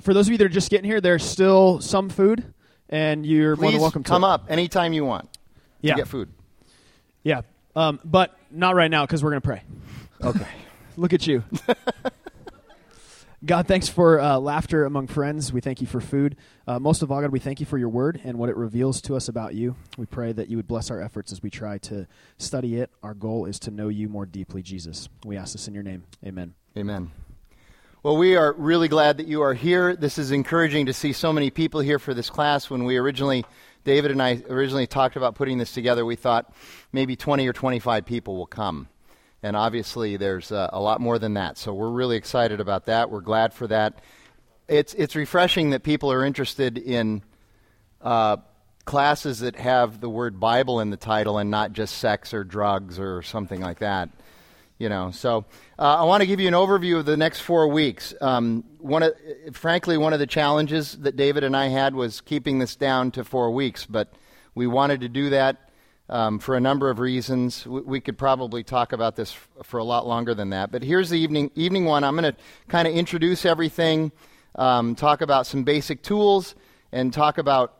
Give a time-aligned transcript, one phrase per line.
[0.00, 2.52] for those of you that are just getting here, there's still some food,
[2.88, 5.28] and you're more than welcome to come up anytime you want
[5.80, 5.94] Yeah.
[5.94, 6.28] to get food.
[7.22, 7.42] Yeah,
[7.76, 9.62] um, but not right now because we're gonna pray.
[10.22, 10.46] Okay.
[10.96, 11.44] Look at you.
[13.44, 15.50] God, thanks for uh, laughter among friends.
[15.50, 16.36] We thank you for food.
[16.66, 19.00] Uh, most of all, God, we thank you for your word and what it reveals
[19.02, 19.76] to us about you.
[19.96, 22.06] We pray that you would bless our efforts as we try to
[22.36, 22.90] study it.
[23.02, 25.08] Our goal is to know you more deeply, Jesus.
[25.24, 26.04] We ask this in your name.
[26.22, 26.52] Amen.
[26.76, 27.12] Amen.
[28.02, 29.94] Well, we are really glad that you are here.
[29.94, 32.70] This is encouraging to see so many people here for this class.
[32.70, 33.44] When we originally,
[33.84, 36.50] David and I originally talked about putting this together, we thought
[36.94, 38.88] maybe 20 or 25 people will come.
[39.42, 41.58] And obviously, there's uh, a lot more than that.
[41.58, 43.10] So we're really excited about that.
[43.10, 44.00] We're glad for that.
[44.66, 47.22] It's, it's refreshing that people are interested in
[48.00, 48.38] uh,
[48.86, 52.98] classes that have the word Bible in the title and not just sex or drugs
[52.98, 54.08] or something like that.
[54.80, 55.44] You know, so
[55.78, 58.14] uh, I want to give you an overview of the next four weeks.
[58.18, 59.12] Um, one of,
[59.52, 63.22] frankly, one of the challenges that David and I had was keeping this down to
[63.22, 64.14] four weeks, but
[64.54, 65.68] we wanted to do that
[66.08, 67.66] um, for a number of reasons.
[67.66, 70.72] We, we could probably talk about this f- for a lot longer than that.
[70.72, 72.02] But here's the evening evening one.
[72.02, 74.12] I'm going to kind of introduce everything,
[74.54, 76.54] um, talk about some basic tools,
[76.90, 77.74] and talk about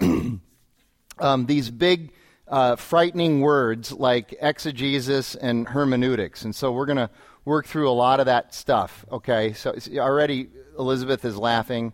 [1.19, 2.13] um, these big,
[2.51, 6.45] uh, frightening words like exegesis and hermeneutics.
[6.45, 7.11] And so we're going to
[7.45, 9.07] work through a lot of that stuff.
[9.11, 10.49] Okay, so already
[10.79, 11.93] Elizabeth is laughing.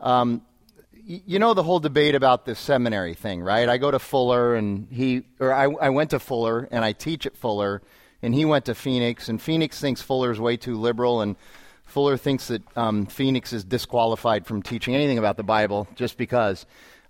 [0.00, 0.42] Um,
[1.04, 3.68] you know the whole debate about the seminary thing, right?
[3.68, 7.26] I go to Fuller, and he, or I, I went to Fuller, and I teach
[7.26, 7.82] at Fuller,
[8.22, 11.34] and he went to Phoenix, and Phoenix thinks Fuller's way too liberal, and
[11.84, 16.66] Fuller thinks that um, Phoenix is disqualified from teaching anything about the Bible just because.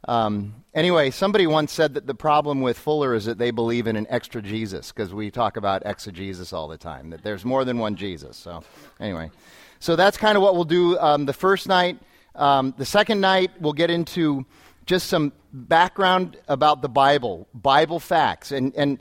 [0.09, 3.97] Um, anyway, somebody once said that the problem with Fuller is that they believe in
[3.97, 7.79] an extra Jesus because we talk about exegesis all the time, that there's more than
[7.79, 8.37] one Jesus.
[8.37, 8.65] So,
[8.99, 9.31] anyway,
[9.79, 11.99] so that's kind of what we'll do um, the first night.
[12.35, 14.45] Um, the second night, we'll get into
[14.87, 18.51] just some background about the Bible, Bible facts.
[18.51, 18.99] And, and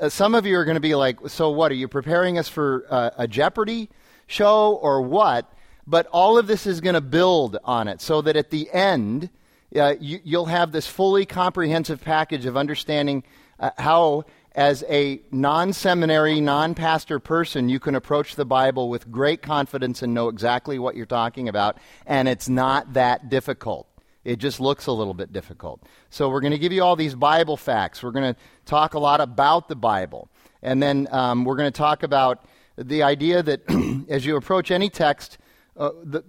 [0.00, 1.72] uh, some of you are going to be like, so what?
[1.72, 3.88] Are you preparing us for uh, a Jeopardy
[4.26, 5.52] show or what?
[5.86, 9.30] But all of this is going to build on it so that at the end,
[9.74, 13.24] uh, you, you'll have this fully comprehensive package of understanding
[13.58, 14.24] uh, how,
[14.54, 20.02] as a non seminary, non pastor person, you can approach the Bible with great confidence
[20.02, 21.78] and know exactly what you're talking about.
[22.06, 23.86] And it's not that difficult.
[24.24, 25.82] It just looks a little bit difficult.
[26.10, 28.02] So, we're going to give you all these Bible facts.
[28.02, 30.28] We're going to talk a lot about the Bible.
[30.62, 32.44] And then um, we're going to talk about
[32.76, 35.38] the idea that as you approach any text,
[35.76, 36.22] uh, the,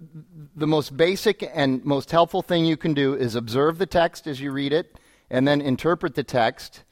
[0.54, 4.40] the most basic and most helpful thing you can do is observe the text as
[4.40, 4.98] you read it,
[5.30, 6.82] and then interpret the text,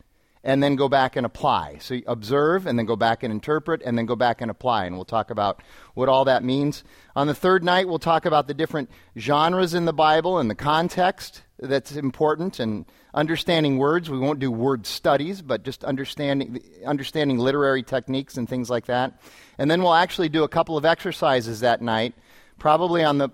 [0.42, 1.78] and then go back and apply.
[1.80, 4.84] So observe, and then go back and interpret, and then go back and apply.
[4.84, 5.62] And we'll talk about
[5.94, 6.84] what all that means.
[7.16, 10.54] On the third night, we'll talk about the different genres in the Bible and the
[10.54, 12.84] context that's important, and
[13.14, 14.10] understanding words.
[14.10, 19.20] We won't do word studies, but just understanding, understanding literary techniques and things like that.
[19.56, 22.14] And then we'll actually do a couple of exercises that night
[22.58, 23.28] probably on the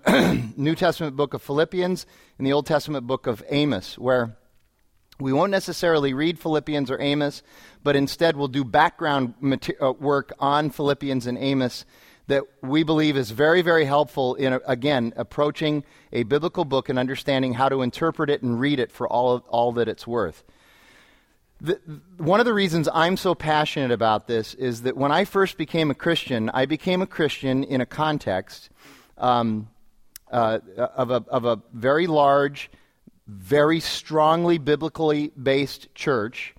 [0.57, 2.05] New Testament book of Philippians
[2.37, 4.37] and the Old Testament book of Amos, where
[5.19, 7.43] we won't necessarily read Philippians or Amos,
[7.83, 11.85] but instead we'll do background mater- uh, work on Philippians and Amos
[12.27, 15.83] that we believe is very, very helpful in, again, approaching
[16.13, 19.43] a biblical book and understanding how to interpret it and read it for all, of,
[19.47, 20.43] all that it's worth.
[21.59, 21.79] The,
[22.17, 25.91] one of the reasons I'm so passionate about this is that when I first became
[25.91, 28.69] a Christian, I became a Christian in a context
[29.21, 29.69] um,
[30.31, 32.69] uh, of, a, of a very large,
[33.27, 36.53] very strongly biblically based church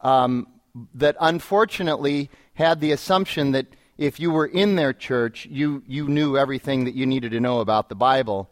[0.00, 0.46] um,
[0.94, 3.66] that unfortunately had the assumption that
[3.98, 7.60] if you were in their church, you, you knew everything that you needed to know
[7.60, 8.50] about the Bible.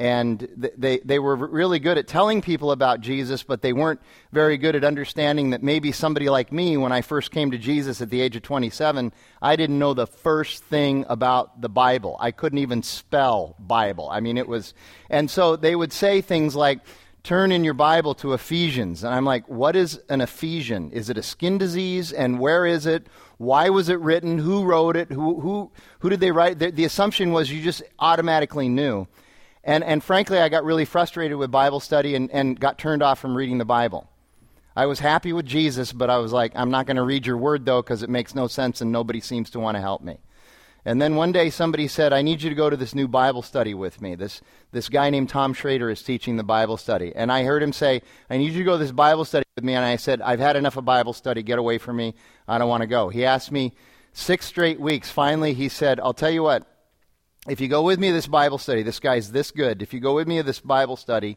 [0.00, 4.00] And they, they were really good at telling people about Jesus, but they weren't
[4.32, 8.00] very good at understanding that maybe somebody like me, when I first came to Jesus
[8.00, 9.12] at the age of 27,
[9.42, 12.16] I didn't know the first thing about the Bible.
[12.18, 14.08] I couldn't even spell Bible.
[14.10, 14.72] I mean, it was.
[15.10, 16.80] And so they would say things like,
[17.22, 19.04] turn in your Bible to Ephesians.
[19.04, 20.92] And I'm like, what is an Ephesian?
[20.92, 22.10] Is it a skin disease?
[22.10, 23.06] And where is it?
[23.36, 24.38] Why was it written?
[24.38, 25.12] Who wrote it?
[25.12, 26.58] Who, who, who did they write?
[26.58, 29.06] The, the assumption was you just automatically knew.
[29.62, 33.18] And, and frankly, I got really frustrated with Bible study and, and got turned off
[33.18, 34.08] from reading the Bible.
[34.74, 37.36] I was happy with Jesus, but I was like, I'm not going to read your
[37.36, 40.18] word, though, because it makes no sense and nobody seems to want to help me.
[40.84, 43.42] And then one day somebody said, I need you to go to this new Bible
[43.42, 44.14] study with me.
[44.14, 44.40] This,
[44.72, 47.12] this guy named Tom Schrader is teaching the Bible study.
[47.14, 49.64] And I heard him say, I need you to go to this Bible study with
[49.64, 49.74] me.
[49.74, 51.42] And I said, I've had enough of Bible study.
[51.42, 52.14] Get away from me.
[52.48, 53.10] I don't want to go.
[53.10, 53.74] He asked me
[54.14, 55.10] six straight weeks.
[55.10, 56.66] Finally, he said, I'll tell you what.
[57.50, 59.82] If you go with me to this Bible study, this guy's this good.
[59.82, 61.36] If you go with me to this Bible study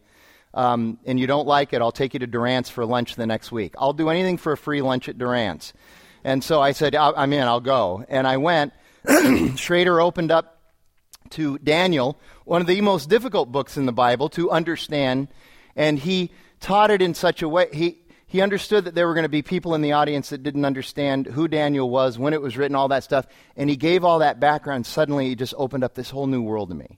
[0.53, 3.51] um, and you don't like it, I'll take you to Durant's for lunch the next
[3.51, 3.73] week.
[3.79, 5.73] I'll do anything for a free lunch at Durant's.
[6.23, 8.05] And so I said, I'm in, I'll go.
[8.07, 8.73] And I went.
[9.55, 10.61] Schrader opened up
[11.31, 15.29] to Daniel, one of the most difficult books in the Bible to understand,
[15.75, 17.67] and he taught it in such a way.
[17.73, 18.02] He,
[18.33, 21.27] he understood that there were going to be people in the audience that didn't understand
[21.27, 23.27] who Daniel was, when it was written, all that stuff.
[23.55, 24.87] And he gave all that background.
[24.87, 26.97] Suddenly, he just opened up this whole new world to me.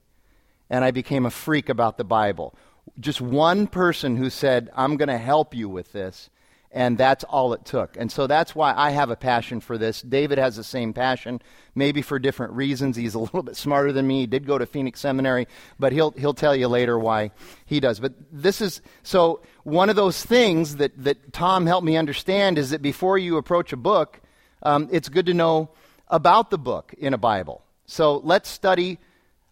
[0.69, 2.55] And I became a freak about the Bible.
[3.01, 6.29] Just one person who said, I'm going to help you with this.
[6.75, 7.95] And that's all it took.
[7.95, 10.01] And so that's why I have a passion for this.
[10.01, 11.41] David has the same passion,
[11.73, 12.97] maybe for different reasons.
[12.97, 14.19] He's a little bit smarter than me.
[14.19, 15.47] He did go to Phoenix Seminary,
[15.79, 17.31] but he'll, he'll tell you later why
[17.65, 18.01] he does.
[18.01, 22.71] But this is so one of those things that, that Tom helped me understand is
[22.71, 24.19] that before you approach a book,
[24.61, 25.69] um, it's good to know
[26.09, 27.63] about the book in a Bible.
[27.85, 28.99] So let's study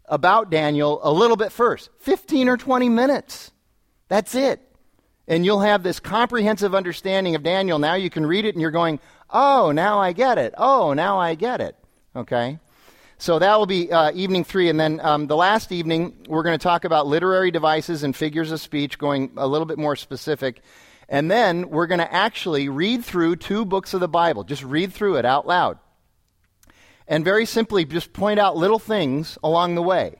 [0.07, 3.51] about Daniel a little bit first 15 or 20 minutes.
[4.09, 4.72] That's it.
[5.27, 7.79] And you'll have this comprehensive understanding of Daniel.
[7.79, 8.99] Now you can read it and you're going,
[9.29, 10.53] oh, now I get it.
[10.57, 11.77] Oh, now I get it.
[12.15, 12.59] Okay?
[13.17, 14.69] So that will be uh, evening three.
[14.69, 18.51] And then um, the last evening, we're going to talk about literary devices and figures
[18.51, 20.61] of speech, going a little bit more specific.
[21.07, 24.43] And then we're going to actually read through two books of the Bible.
[24.43, 25.79] Just read through it out loud.
[27.07, 30.15] And very simply, just point out little things along the way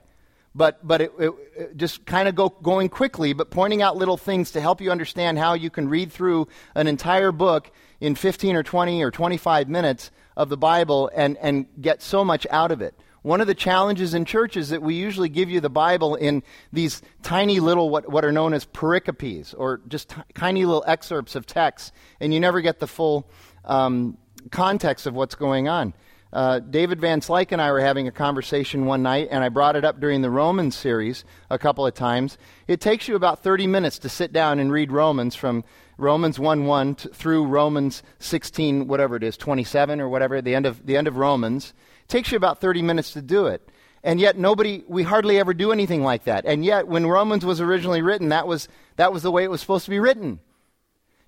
[0.54, 4.16] but, but it, it, it just kind of go, going quickly, but pointing out little
[4.16, 7.70] things to help you understand how you can read through an entire book
[8.00, 12.46] in 15 or 20 or 25 minutes of the Bible and, and get so much
[12.50, 12.94] out of it.
[13.22, 16.42] One of the challenges in church is that we usually give you the Bible in
[16.74, 21.34] these tiny little, what, what are known as pericopes, or just t- tiny little excerpts
[21.34, 23.26] of text, and you never get the full
[23.64, 24.18] um,
[24.50, 25.94] context of what's going on.
[26.34, 29.76] Uh, David Van Slyke and I were having a conversation one night, and I brought
[29.76, 32.38] it up during the Romans series a couple of times.
[32.66, 35.62] It takes you about 30 minutes to sit down and read Romans from
[35.96, 40.84] Romans 1 1 through Romans 16, whatever it is, 27 or whatever, the end of,
[40.84, 41.72] the end of Romans.
[42.02, 43.70] It takes you about 30 minutes to do it.
[44.02, 46.44] And yet, nobody, we hardly ever do anything like that.
[46.46, 48.66] And yet, when Romans was originally written, that was,
[48.96, 50.40] that was the way it was supposed to be written.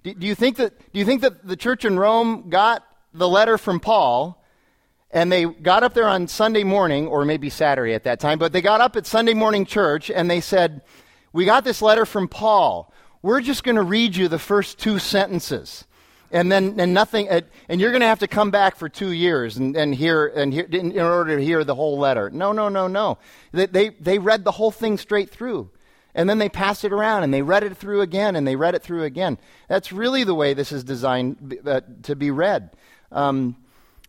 [0.03, 3.29] Do, do you think that, do you think that the church in Rome got the
[3.29, 4.43] letter from Paul?
[5.17, 8.53] And they got up there on Sunday morning, or maybe Saturday at that time, but
[8.53, 10.83] they got up at Sunday morning church and they said,
[11.33, 12.93] We got this letter from Paul.
[13.23, 15.87] We're just going to read you the first two sentences.
[16.31, 19.57] And then and nothing, and you're going to have to come back for two years
[19.57, 22.29] and, and hear, and hear in order to hear the whole letter.
[22.29, 23.17] No, no, no, no.
[23.53, 25.71] They, they, they read the whole thing straight through.
[26.15, 28.75] And then they passed it around and they read it through again and they read
[28.75, 29.39] it through again.
[29.67, 32.77] That's really the way this is designed uh, to be read.
[33.11, 33.57] Um,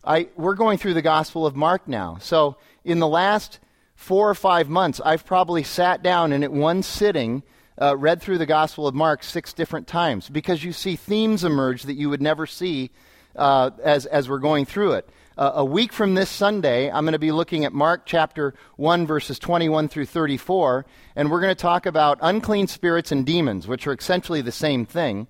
[0.08, 2.16] I, we're going through the Gospel of Mark now.
[2.22, 3.60] So in the last
[3.94, 7.42] four or five months, I've probably sat down and at one sitting
[7.78, 11.82] uh, read through the Gospel of Mark six different times because you see themes emerge
[11.82, 12.90] that you would never see
[13.36, 15.10] uh, as, as we're going through it.
[15.36, 19.06] Uh, a week from this Sunday, I'm going to be looking at Mark chapter 1,
[19.06, 23.86] verses 21 through 34, and we're going to talk about unclean spirits and demons, which
[23.86, 25.26] are essentially the same thing.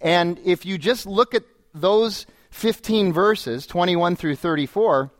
[0.00, 5.10] And if you just look at those 15 verses, 21 through 34,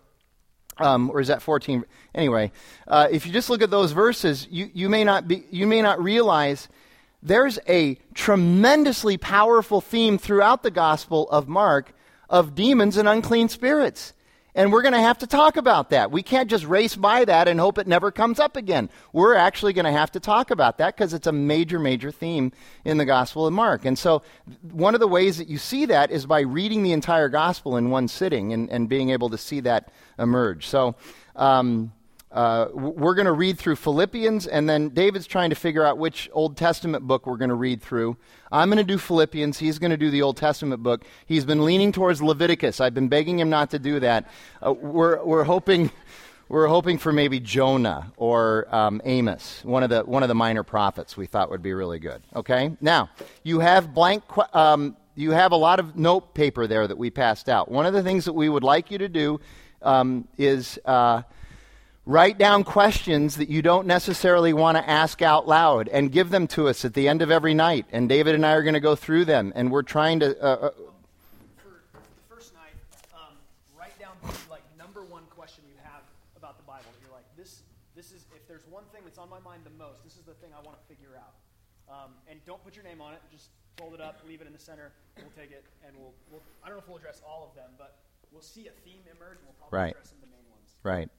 [0.78, 1.84] um, or is that 14?
[2.14, 2.52] Anyway,
[2.86, 5.82] uh, if you just look at those verses, you, you, may not be, you may
[5.82, 6.68] not realize
[7.22, 11.92] there's a tremendously powerful theme throughout the Gospel of Mark
[12.30, 14.12] of demons and unclean spirits.
[14.58, 16.10] And we're going to have to talk about that.
[16.10, 18.90] We can't just race by that and hope it never comes up again.
[19.12, 22.50] We're actually going to have to talk about that because it's a major, major theme
[22.84, 23.84] in the Gospel of Mark.
[23.84, 24.20] And so,
[24.72, 27.90] one of the ways that you see that is by reading the entire Gospel in
[27.90, 30.66] one sitting and, and being able to see that emerge.
[30.66, 30.96] So,
[31.36, 31.92] um,
[32.38, 36.30] uh, we're going to read through Philippians, and then David's trying to figure out which
[36.32, 38.16] Old Testament book we're going to read through.
[38.52, 39.58] I'm going to do Philippians.
[39.58, 41.04] He's going to do the Old Testament book.
[41.26, 42.80] He's been leaning towards Leviticus.
[42.80, 44.30] I've been begging him not to do that.
[44.64, 45.90] Uh, we're, we're hoping.
[46.48, 50.62] We're hoping for maybe Jonah or um, Amos, one of the one of the minor
[50.62, 51.14] prophets.
[51.14, 52.22] We thought would be really good.
[52.34, 53.10] Okay, now
[53.42, 54.22] you have blank.
[54.54, 57.70] Um, you have a lot of note paper there that we passed out.
[57.70, 59.40] One of the things that we would like you to do
[59.82, 61.20] um, is uh,
[62.08, 66.46] Write down questions that you don't necessarily want to ask out loud and give them
[66.48, 67.84] to us at the end of every night.
[67.92, 69.52] And David and I are going to go through them.
[69.54, 70.32] And we're trying to.
[70.40, 70.70] Uh, uh,
[71.60, 72.72] For the first night,
[73.12, 73.36] um,
[73.76, 74.16] write down
[74.48, 76.00] like number one question you have
[76.32, 76.88] about the Bible.
[77.04, 77.60] You're like, this,
[77.94, 80.32] this is, if there's one thing that's on my mind the most, this is the
[80.40, 81.36] thing I want to figure out.
[81.92, 83.20] Um, and don't put your name on it.
[83.30, 84.92] Just fold it up, leave it in the center.
[85.20, 87.68] We'll take it, and we'll, we'll I don't know if we'll address all of them,
[87.76, 88.00] but
[88.32, 89.92] we'll see a theme emerge, and we'll probably right.
[89.92, 90.72] address some of the main ones.
[90.80, 91.12] Right.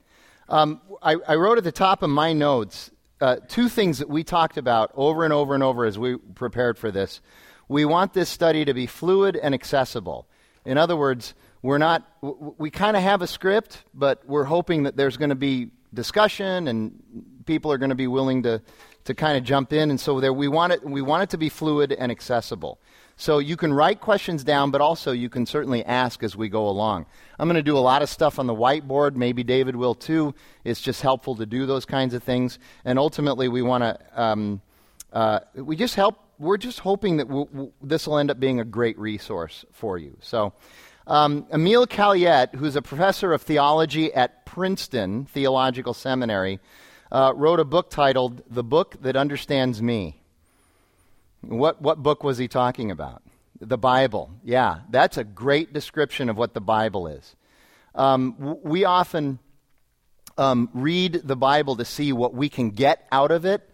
[0.50, 2.90] Um, I, I, wrote at the top of my notes
[3.22, 6.76] uh, two things that we talked about over and over and over as we prepared
[6.76, 7.22] for this.
[7.68, 10.28] We want this study to be fluid and accessible.
[10.66, 14.98] In other words, we're not, we kind of have a script, but we're hoping that
[14.98, 17.00] there's going to be discussion and
[17.46, 18.60] people are going to be willing to,
[19.06, 19.90] to kind of jump in.
[19.90, 22.80] And so there, we, want it, we want it to be fluid and accessible.
[23.16, 26.70] So you can write questions down, but also you can certainly ask as we go
[26.70, 27.06] along.
[27.38, 29.16] I'm going to do a lot of stuff on the whiteboard.
[29.16, 30.34] Maybe David will too.
[30.64, 32.60] It's just helpful to do those kinds of things.
[32.86, 34.62] And ultimately, we want to, um,
[35.12, 38.98] uh, we just help, we're just hoping that this will end up being a great
[38.98, 40.16] resource for you.
[40.22, 40.54] So,
[41.06, 46.60] um, Emile Cailliet, who's a professor of theology at Princeton Theological Seminary,
[47.12, 50.22] uh, wrote a book titled The Book That Understands Me.
[51.42, 53.24] What, what book was he talking about?
[53.60, 54.32] The Bible.
[54.44, 57.36] Yeah, that's a great description of what the Bible is.
[57.96, 59.40] Um, we often
[60.38, 63.70] um, read the Bible to see what we can get out of it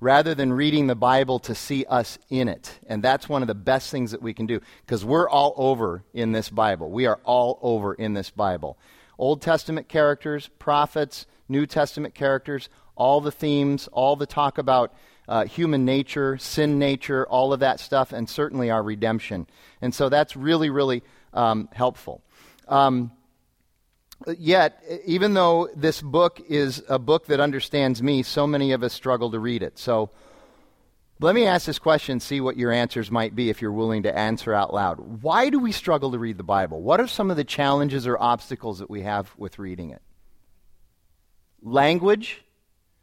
[0.00, 2.78] rather than reading the Bible to see us in it.
[2.86, 6.04] And that's one of the best things that we can do because we're all over
[6.14, 6.90] in this Bible.
[6.90, 8.78] We are all over in this Bible.
[9.18, 14.92] Old Testament characters, prophets, New Testament characters, all the themes, all the talk about
[15.28, 19.46] uh, human nature, sin nature, all of that stuff, and certainly our redemption.
[19.80, 21.02] And so that's really, really
[21.34, 22.22] um, helpful.
[22.66, 23.12] Um,
[24.36, 28.92] yet, even though this book is a book that understands me, so many of us
[28.92, 29.78] struggle to read it.
[29.78, 30.10] So
[31.20, 34.16] let me ask this question, see what your answers might be if you're willing to
[34.16, 35.22] answer out loud.
[35.22, 36.80] Why do we struggle to read the Bible?
[36.80, 40.00] What are some of the challenges or obstacles that we have with reading it?
[41.62, 42.42] Language?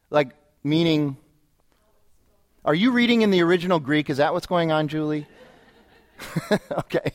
[0.10, 0.30] Like,
[0.64, 1.18] meaning
[2.66, 4.10] are you reading in the original Greek?
[4.10, 5.28] Is that what's going on, Julie?
[6.72, 7.12] okay.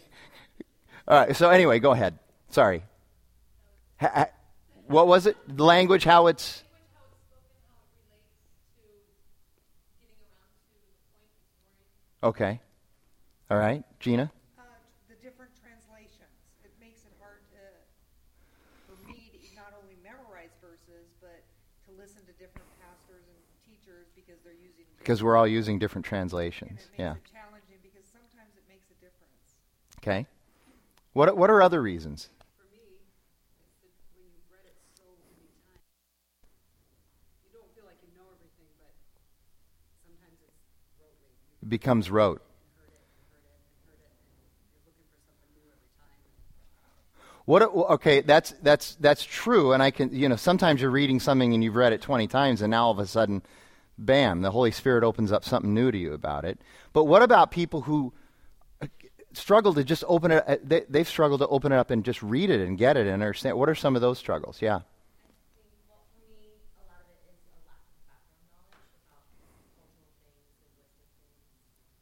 [1.09, 1.35] All right.
[1.35, 2.16] So, anyway, go ahead.
[2.50, 2.85] Sorry.
[4.00, 4.28] Ha-
[4.87, 5.37] what was it?
[5.49, 6.62] The language, how it's.
[12.23, 12.61] Okay.
[13.50, 13.82] All right.
[13.99, 14.30] Gina?
[14.56, 14.62] Uh,
[15.09, 16.30] the different translations.
[16.62, 17.62] It makes it hard to,
[18.87, 21.42] for me to not only memorize verses, but
[21.87, 26.04] to listen to different pastors and teachers because they're using because we're all using different
[26.06, 26.88] translations.
[26.96, 27.16] yeah.
[27.34, 29.58] challenging because sometimes it makes a difference.
[29.98, 30.24] Okay.
[31.14, 32.28] What what are other reasons?
[32.56, 32.78] For me,
[34.14, 35.82] when you've read it so many times,
[37.42, 38.94] you don't feel like you know everything, but
[40.06, 42.40] sometimes it's It becomes rote.
[47.46, 51.52] What okay, that's that's that's true, and I can you know sometimes you're reading something
[51.52, 53.42] and you've read it 20 times, and now all of a sudden
[54.04, 56.61] bam, the Holy Spirit opens up something new to you about it.
[56.92, 58.12] But what about people who
[58.83, 58.87] uh,
[59.33, 60.45] struggle to just open it?
[60.47, 63.07] Uh, they, they've struggled to open it up and just read it and get it
[63.07, 63.57] and understand.
[63.57, 64.61] What are some of those struggles?
[64.61, 64.80] Yeah.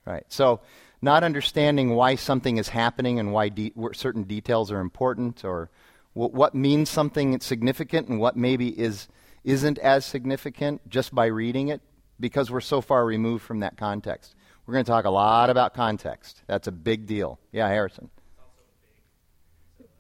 [0.05, 0.25] Right.
[0.29, 0.61] So,
[1.03, 5.71] not understanding why something is happening and why de- certain details are important, or
[6.15, 9.07] what means something it's significant and what maybe is
[9.45, 11.81] isn't as significant just by reading it
[12.21, 14.35] because we're so far removed from that context.
[14.67, 16.43] We're going to talk a lot about context.
[16.47, 17.39] That's a big deal.
[17.53, 18.11] Yeah, Harrison.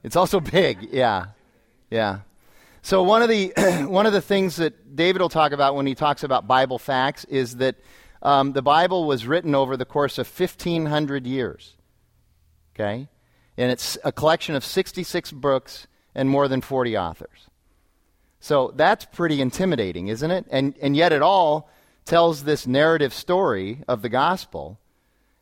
[0.02, 0.88] It's also big.
[0.92, 1.26] Yeah.
[1.90, 2.20] Yeah.
[2.82, 3.52] So one of the
[3.88, 7.24] one of the things that David will talk about when he talks about Bible facts
[7.24, 7.76] is that
[8.22, 11.76] um, the Bible was written over the course of 1,500 years.
[12.74, 13.08] Okay,
[13.56, 17.47] and it's a collection of 66 books and more than 40 authors.
[18.40, 20.46] So that's pretty intimidating, isn't it?
[20.50, 21.68] And and yet it all
[22.08, 24.78] tells this narrative story of the gospel.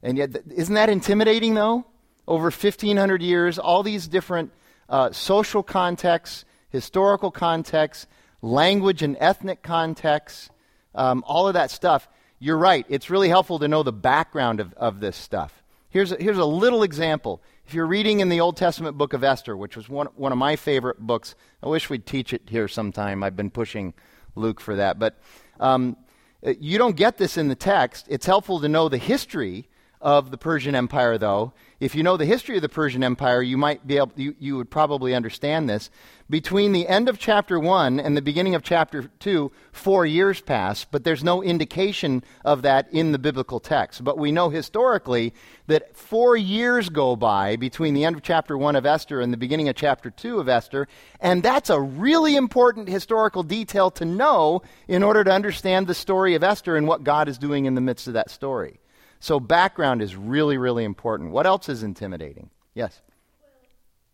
[0.03, 1.87] And yet, isn't that intimidating, though?
[2.27, 4.51] Over 1,500 years, all these different
[4.89, 8.07] uh, social contexts, historical contexts,
[8.43, 10.51] language and ethnic contexts,
[10.95, 12.09] um, all of that stuff.
[12.39, 12.85] You're right.
[12.89, 15.63] It's really helpful to know the background of, of this stuff.
[15.89, 17.41] Here's a, here's a little example.
[17.67, 20.39] If you're reading in the Old Testament book of Esther, which was one, one of
[20.39, 23.25] my favorite books, I wish we'd teach it here sometime.
[23.25, 23.93] I've been pushing
[24.37, 25.01] Luke for that.
[25.01, 25.19] But
[25.59, 25.97] um,
[26.43, 28.07] you don't get this in the text.
[28.09, 29.69] It's helpful to know the history
[30.07, 31.53] of the Persian Empire, though.
[31.81, 34.57] If you know the history of the Persian Empire, you might be able, you, you
[34.57, 35.91] would probably understand this.
[36.31, 40.85] Between the end of chapter 1 and the beginning of chapter 2, four years pass,
[40.85, 44.05] but there's no indication of that in the biblical text.
[44.05, 45.35] But we know historically
[45.67, 49.37] that four years go by between the end of chapter 1 of Esther and the
[49.37, 50.87] beginning of chapter 2 of Esther,
[51.21, 56.37] and that's a really important historical detail to know in order to understand the story
[56.37, 58.79] of Esther and what God is doing in the midst of that story.
[59.21, 61.31] So, background is really, really important.
[61.31, 62.51] What else is intimidating?
[62.75, 63.01] Yes?
[63.41, 63.51] Well,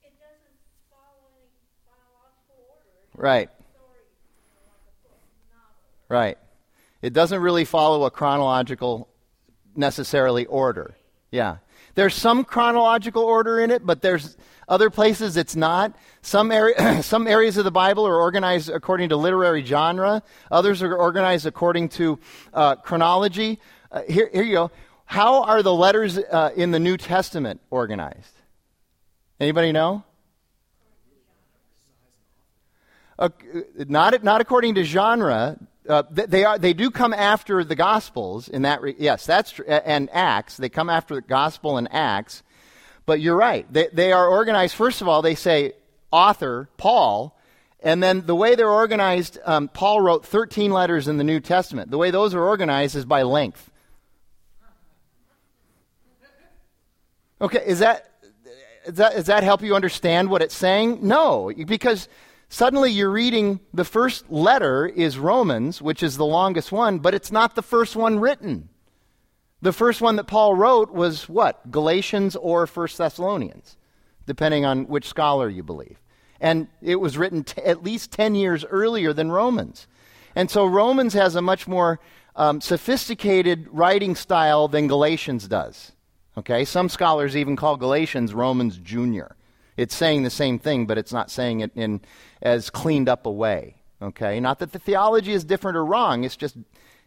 [0.03, 0.59] it doesn't
[0.91, 1.49] follow any
[1.85, 3.23] chronological order.
[3.23, 3.51] Right.
[6.09, 6.39] Right.
[7.01, 9.09] It doesn't really follow a chronological
[9.75, 10.95] necessarily order.
[11.31, 11.57] Yeah.
[11.95, 14.37] There's some chronological order in it, but there's
[14.69, 15.97] other places it's not.
[16.23, 20.95] Some, area, some areas of the Bible are organized according to literary genre, others are
[20.95, 22.19] organized according to
[22.55, 23.59] uh, chronology.
[23.91, 24.71] Uh, here, here you go.
[25.13, 28.33] How are the letters uh, in the New Testament organized?
[29.39, 30.05] Anybody know?
[33.19, 33.29] Uh,
[33.77, 35.59] not, not according to genre.
[35.87, 38.81] Uh, they, are, they do come after the Gospels in that.
[38.81, 39.67] Re- yes, that's true.
[39.67, 40.57] And Acts.
[40.57, 42.43] They come after the Gospel and Acts.
[43.05, 43.71] But you're right.
[43.71, 45.75] They, they are organized, first of all, they say
[46.11, 47.39] author, Paul.
[47.81, 51.91] And then the way they're organized, um, Paul wrote 13 letters in the New Testament.
[51.91, 53.69] The way those are organized is by length.
[57.43, 58.09] Okay, is that,
[58.87, 61.01] is that, does that help you understand what it's saying?
[61.03, 62.09] No, because
[62.49, 67.33] suddenly you're reading the first letter is Romans, which is the longest one, but it's
[67.33, 68.69] not the first one written.
[69.61, 71.69] The first one that Paul wrote was what?
[71.69, 73.77] Galatians or First Thessalonians,
[74.25, 75.99] depending on which scholar you believe.
[76.41, 79.89] And it was written t- at least 10 years earlier than Romans.
[80.37, 81.99] And so Romans has a much more
[82.37, 85.92] um, sophisticated writing style than Galatians does.
[86.37, 89.37] Okay, some scholars even call Galatians Romans Junior.
[89.77, 92.01] It's saying the same thing, but it's not saying it in
[92.41, 93.77] as cleaned up a way.
[94.01, 96.25] Okay, not that the theology is different or wrong.
[96.25, 96.57] It's just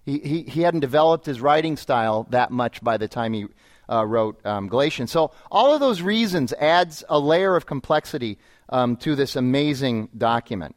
[0.06, 3.48] he, he, he hadn't developed his writing style that much by the time he
[3.90, 5.12] uh, wrote um, Galatians.
[5.12, 8.38] So all of those reasons adds a layer of complexity
[8.70, 10.76] um, to this amazing document.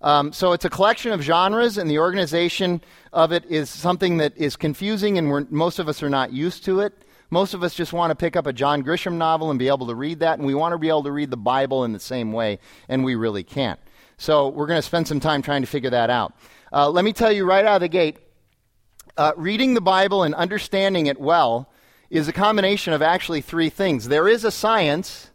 [0.00, 2.80] Um, so it's a collection of genres, and the organization
[3.12, 6.80] of it is something that is confusing, and most of us are not used to
[6.80, 7.04] it.
[7.30, 9.86] Most of us just want to pick up a John Grisham novel and be able
[9.86, 12.00] to read that, and we want to be able to read the Bible in the
[12.00, 12.58] same way,
[12.88, 13.78] and we really can't.
[14.16, 16.34] So we're going to spend some time trying to figure that out.
[16.72, 18.18] Uh, let me tell you right out of the gate
[19.18, 21.68] uh, reading the Bible and understanding it well
[22.08, 24.08] is a combination of actually three things.
[24.08, 25.30] There is a science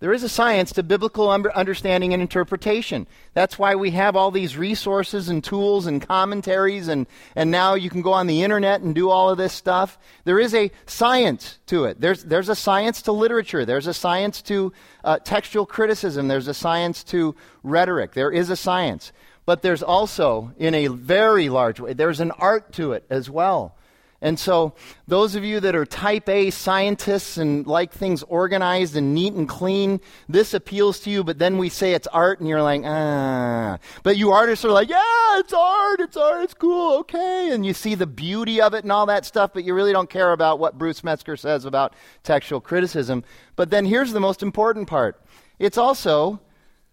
[0.00, 3.06] there is a science to biblical understanding and interpretation.
[3.32, 7.88] That's why we have all these resources and tools and commentaries, and, and now you
[7.88, 9.96] can go on the internet and do all of this stuff.
[10.24, 12.00] There is a science to it.
[12.00, 14.72] There's, there's a science to literature, there's a science to
[15.04, 18.12] uh, textual criticism, there's a science to rhetoric.
[18.14, 19.12] There is a science.
[19.46, 23.76] But there's also, in a very large way, there's an art to it as well.
[24.24, 24.72] And so,
[25.06, 29.46] those of you that are type A scientists and like things organized and neat and
[29.46, 33.76] clean, this appeals to you, but then we say it's art and you're like, ah.
[34.02, 37.50] But you artists are like, yeah, it's art, it's art, it's cool, okay.
[37.52, 40.08] And you see the beauty of it and all that stuff, but you really don't
[40.08, 43.24] care about what Bruce Metzger says about textual criticism.
[43.56, 45.20] But then here's the most important part
[45.58, 46.40] it's also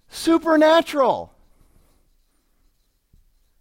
[0.09, 1.31] supernatural.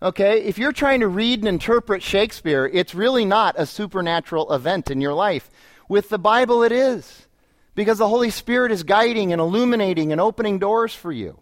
[0.02, 4.90] Okay, if you're trying to read and interpret Shakespeare, it's really not a supernatural event
[4.90, 5.50] in your life.
[5.90, 7.26] With the Bible, it is.
[7.74, 11.38] Because the Holy Spirit is guiding and illuminating and opening doors for you.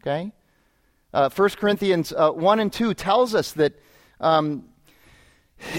[0.00, 0.32] Okay?
[1.12, 3.74] Uh, 1 Corinthians uh, 1 and 2 tells us that
[4.20, 4.64] um,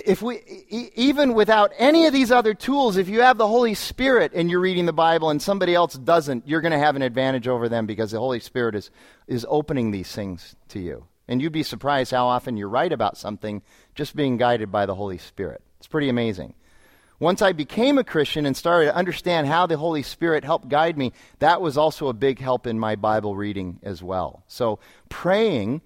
[0.05, 0.35] if we,
[0.69, 4.51] e- even without any of these other tools, if you have the Holy Spirit and
[4.51, 7.67] you're reading the Bible and somebody else doesn't, you're going to have an advantage over
[7.67, 8.91] them because the Holy Spirit is,
[9.27, 11.07] is opening these things to you.
[11.27, 13.61] And you'd be surprised how often you're right about something
[13.95, 15.61] just being guided by the Holy Spirit.
[15.77, 16.53] It's pretty amazing.
[17.19, 20.97] Once I became a Christian and started to understand how the Holy Spirit helped guide
[20.97, 24.43] me, that was also a big help in my Bible reading as well.
[24.47, 25.81] So, praying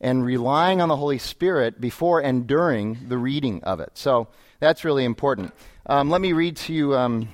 [0.00, 3.92] and relying on the Holy Spirit before and during the reading of it.
[3.94, 4.28] So,
[4.60, 5.54] that's really important.
[5.86, 7.28] Um, let me read to you, um,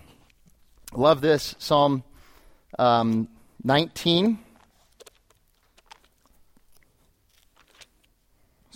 [0.95, 2.05] love this, Psalm
[2.79, 3.29] um,
[3.65, 4.39] 19.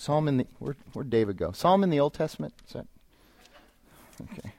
[0.02, 1.52] Psalm in the where where'd David go?
[1.52, 2.52] Psalm in the Old Testament?
[2.66, 2.86] Is that
[4.32, 4.52] okay?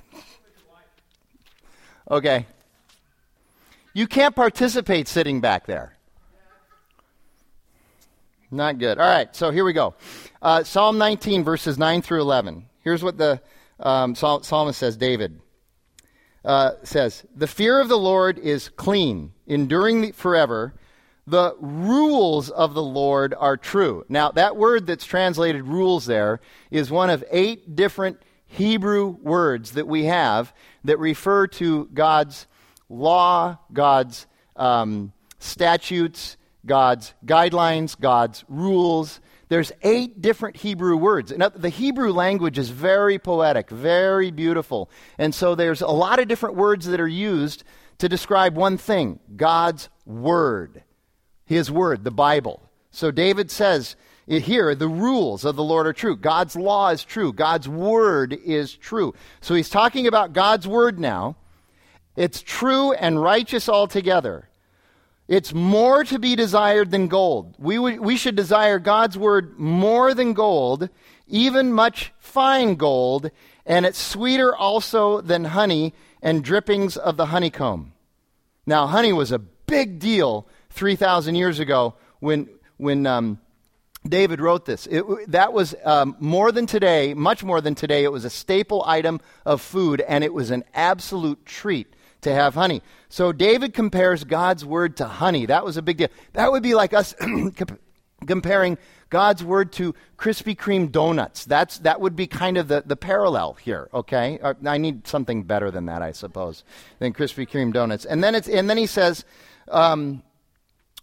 [2.10, 2.46] okay.
[3.92, 5.98] You can't participate sitting back there.
[8.50, 8.98] Not good.
[8.98, 9.94] All right, so here we go.
[10.40, 12.64] Uh, Psalm 19, verses 9 through 11.
[12.80, 13.42] Here's what the
[13.78, 15.42] um, psalmist says, David.
[16.42, 20.72] Uh, says, The fear of the Lord is clean, enduring forever
[21.26, 24.04] the rules of the Lord are true.
[24.08, 29.88] Now, that word that's translated rules there is one of eight different Hebrew words that
[29.88, 30.52] we have
[30.84, 32.46] that refer to God's
[32.88, 39.20] law, God's um, statutes, God's guidelines, God's rules.
[39.48, 41.32] There's eight different Hebrew words.
[41.32, 44.90] And the Hebrew language is very poetic, very beautiful.
[45.18, 47.64] And so there's a lot of different words that are used
[47.98, 50.83] to describe one thing God's Word.
[51.44, 52.60] His word, the Bible.
[52.90, 56.16] So David says here, the rules of the Lord are true.
[56.16, 57.32] God's law is true.
[57.32, 59.14] God's word is true.
[59.40, 61.36] So he's talking about God's word now.
[62.16, 64.48] It's true and righteous altogether.
[65.26, 67.54] It's more to be desired than gold.
[67.58, 70.90] We, w- we should desire God's word more than gold,
[71.26, 73.30] even much fine gold,
[73.64, 77.92] and it's sweeter also than honey and drippings of the honeycomb.
[78.66, 83.38] Now, honey was a big deal 3,000 years ago when, when um,
[84.06, 84.86] David wrote this.
[84.86, 88.04] It, that was um, more than today, much more than today.
[88.04, 92.54] It was a staple item of food, and it was an absolute treat to have
[92.54, 92.82] honey.
[93.08, 95.46] So David compares God's word to honey.
[95.46, 96.08] That was a big deal.
[96.32, 97.14] That would be like us
[98.26, 98.76] comparing
[99.10, 101.44] God's word to Krispy Kreme donuts.
[101.44, 104.40] That's, that would be kind of the, the parallel here, okay?
[104.42, 106.64] Uh, I need something better than that, I suppose,
[106.98, 108.04] than Krispy Kreme donuts.
[108.04, 109.24] And then, it's, and then he says,
[109.68, 110.22] um,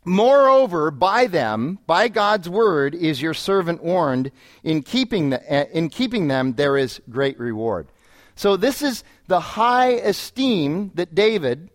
[0.04, 4.32] Moreover, by them, by God's word, is your servant warned.
[4.64, 7.88] In keeping, the, uh, in keeping them, there is great reward.
[8.36, 11.70] So, this is the high esteem that David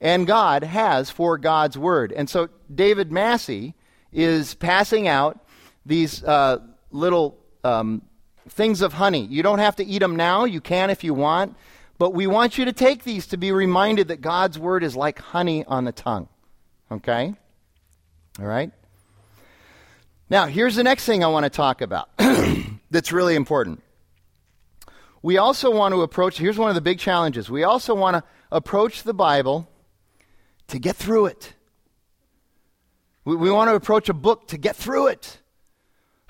[0.00, 2.12] and God has for God's word.
[2.12, 3.74] And so, David Massey
[4.10, 5.44] is passing out
[5.84, 6.58] these uh,
[6.90, 8.00] little um,
[8.48, 9.26] things of honey.
[9.26, 11.54] You don't have to eat them now, you can if you want.
[11.98, 15.18] But we want you to take these to be reminded that God's word is like
[15.18, 16.28] honey on the tongue.
[16.90, 17.34] Okay?
[18.38, 18.70] All right?
[20.28, 22.10] Now, here's the next thing I want to talk about
[22.90, 23.82] that's really important.
[25.22, 27.50] We also want to approach, here's one of the big challenges.
[27.50, 29.68] We also want to approach the Bible
[30.68, 31.54] to get through it.
[33.24, 35.38] We, we want to approach a book to get through it.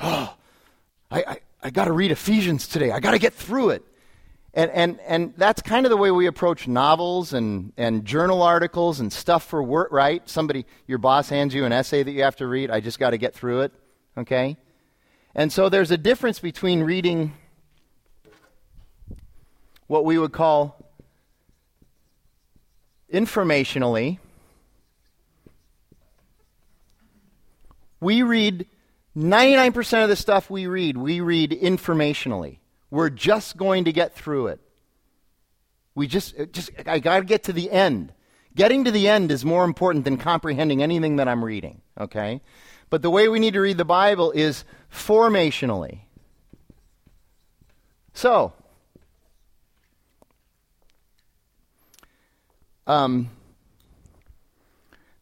[0.01, 0.35] Oh,
[1.11, 2.90] I, I, I got to read Ephesians today.
[2.90, 3.83] I got to get through it.
[4.57, 9.01] And, and, and that's kind of the way we approach novels and, and journal articles
[9.01, 10.27] and stuff for work, right?
[10.27, 12.71] Somebody, your boss hands you an essay that you have to read.
[12.71, 13.75] I just got to get through it,
[14.16, 14.57] okay?
[15.35, 17.35] And so there's a difference between reading
[19.88, 20.83] what we would call
[23.12, 24.19] informationally.
[28.01, 28.66] We read
[29.14, 32.61] 99% of the stuff we read, we read informationally.
[32.90, 34.61] We're just going to get through it.
[35.94, 38.12] We just, just I got to get to the end.
[38.55, 42.40] Getting to the end is more important than comprehending anything that I'm reading, okay?
[42.88, 46.01] But the way we need to read the Bible is formationally.
[48.14, 48.55] So,
[52.87, 53.29] um,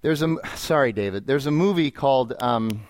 [0.03, 2.87] there's a, sorry, David, there's a movie called, um,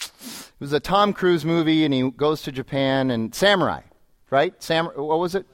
[0.00, 3.82] it was a Tom Cruise movie, and he goes to Japan and Samurai,
[4.30, 4.54] right?
[4.62, 5.46] Sam, what was it?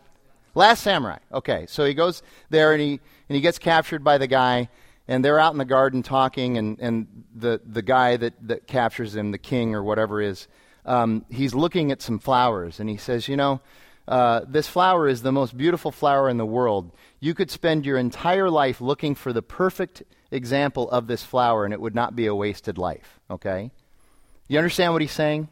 [0.55, 1.19] Last Samurai.
[1.33, 4.69] Okay, so he goes there and he and he gets captured by the guy,
[5.09, 9.17] and they're out in the garden talking, and, and the the guy that that captures
[9.17, 10.47] him, the king or whatever is,
[10.87, 13.61] um, he's looking at some flowers, and he says, you know.
[14.07, 16.91] Uh, this flower is the most beautiful flower in the world.
[17.21, 21.73] You could spend your entire life looking for the perfect example of this flower, and
[21.73, 23.19] it would not be a wasted life.
[23.31, 23.71] Okay?
[24.47, 25.49] You understand what he's saying?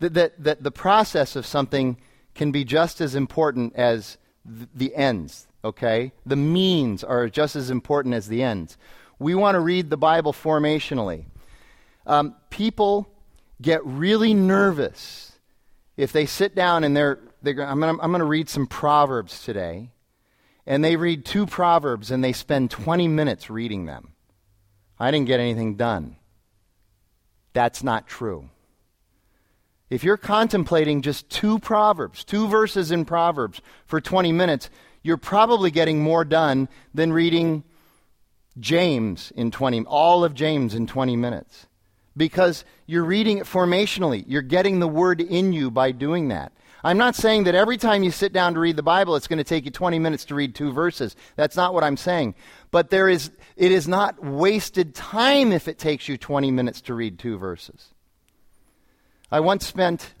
[0.00, 1.98] That, that, that the process of something
[2.36, 6.12] can be just as important as th- the ends, okay?
[6.24, 8.76] The means are just as important as the ends.
[9.18, 11.24] We want to read the Bible formationally.
[12.06, 13.08] Um, people
[13.60, 15.32] get really nervous
[15.96, 19.90] if they sit down and they're, they're I'm going to read some Proverbs today,
[20.66, 24.12] and they read two Proverbs and they spend 20 minutes reading them.
[24.98, 26.16] I didn't get anything done.
[27.52, 28.50] That's not true.
[29.88, 34.68] If you're contemplating just two Proverbs, two verses in Proverbs for 20 minutes,
[35.02, 37.62] you're probably getting more done than reading
[38.58, 41.66] James in 20 all of James in 20 minutes.
[42.16, 44.24] Because you're reading it formationally.
[44.26, 46.52] You're getting the word in you by doing that.
[46.82, 49.38] I'm not saying that every time you sit down to read the Bible, it's going
[49.38, 51.14] to take you 20 minutes to read two verses.
[51.36, 52.34] That's not what I'm saying.
[52.70, 56.94] But there is, it is not wasted time if it takes you 20 minutes to
[56.94, 57.92] read two verses.
[59.30, 60.14] I once spent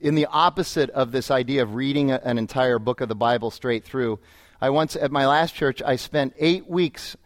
[0.00, 3.84] in the opposite of this idea of reading an entire book of the Bible straight
[3.84, 4.18] through.
[4.60, 7.16] I once, at my last church, I spent eight weeks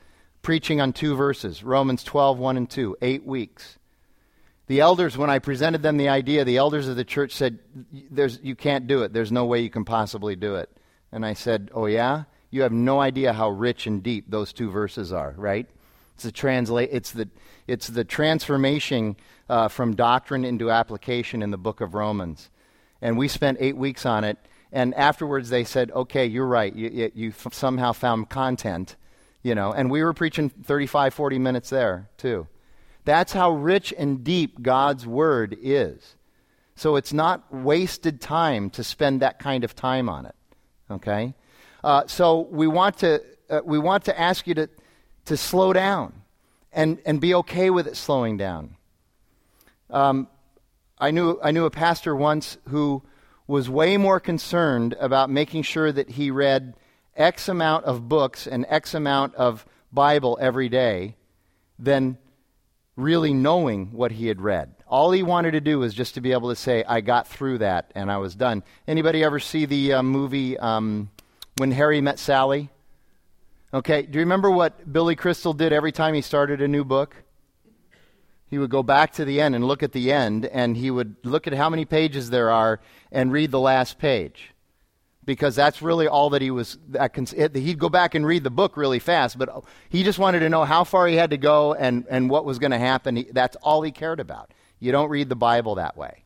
[0.42, 2.98] preaching on two verses Romans 12, 1 and 2.
[3.00, 3.78] Eight weeks.
[4.66, 7.58] The elders, when I presented them the idea, the elders of the church said,
[8.10, 9.12] There's, You can't do it.
[9.14, 10.70] There's no way you can possibly do it.
[11.10, 12.24] And I said, Oh, yeah?
[12.50, 15.66] You have no idea how rich and deep those two verses are, right?
[16.14, 17.28] It's the, translate, it's the,
[17.66, 19.16] it's the transformation
[19.48, 22.50] uh, from doctrine into application in the book of Romans.
[23.00, 24.38] And we spent eight weeks on it.
[24.72, 26.74] And afterwards, they said, Okay, you're right.
[26.74, 28.96] You, you, f- somehow found content,
[29.42, 29.72] you know.
[29.72, 32.48] And we were preaching 35, 40 minutes there, too.
[33.04, 36.16] That's how rich and deep God's Word is.
[36.76, 40.34] So it's not wasted time to spend that kind of time on it.
[40.90, 41.34] Okay?
[41.84, 44.68] Uh, so we want to, uh, we want to ask you to,
[45.26, 46.23] to slow down
[46.74, 48.76] and, and be okay with it slowing down.
[49.90, 50.28] Um,
[50.98, 53.02] I, knew, I knew a pastor once who
[53.46, 56.74] was way more concerned about making sure that he read
[57.16, 61.16] X amount of books and X amount of Bible every day
[61.78, 62.18] than
[62.96, 64.74] really knowing what he had read.
[64.86, 67.58] All he wanted to do was just to be able to say, "I got through
[67.58, 71.10] that and I was done." Anybody ever see the uh, movie um,
[71.56, 72.70] When Harry Met Sally?
[73.74, 77.16] Okay, do you remember what Billy Crystal did every time he started a new book?
[78.48, 81.16] He would go back to the end and look at the end, and he would
[81.24, 84.52] look at how many pages there are and read the last page
[85.24, 86.78] because that's really all that he was.
[87.52, 90.62] He'd go back and read the book really fast, but he just wanted to know
[90.62, 93.26] how far he had to go and, and what was going to happen.
[93.32, 94.52] That's all he cared about.
[94.78, 96.22] You don't read the Bible that way.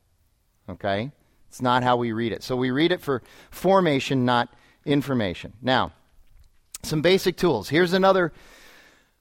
[0.69, 1.13] Okay?
[1.49, 2.43] It's not how we read it.
[2.43, 4.53] So we read it for formation, not
[4.85, 5.55] information.
[5.63, 5.93] Now,
[6.83, 7.69] some basic tools.
[7.69, 8.33] Here's another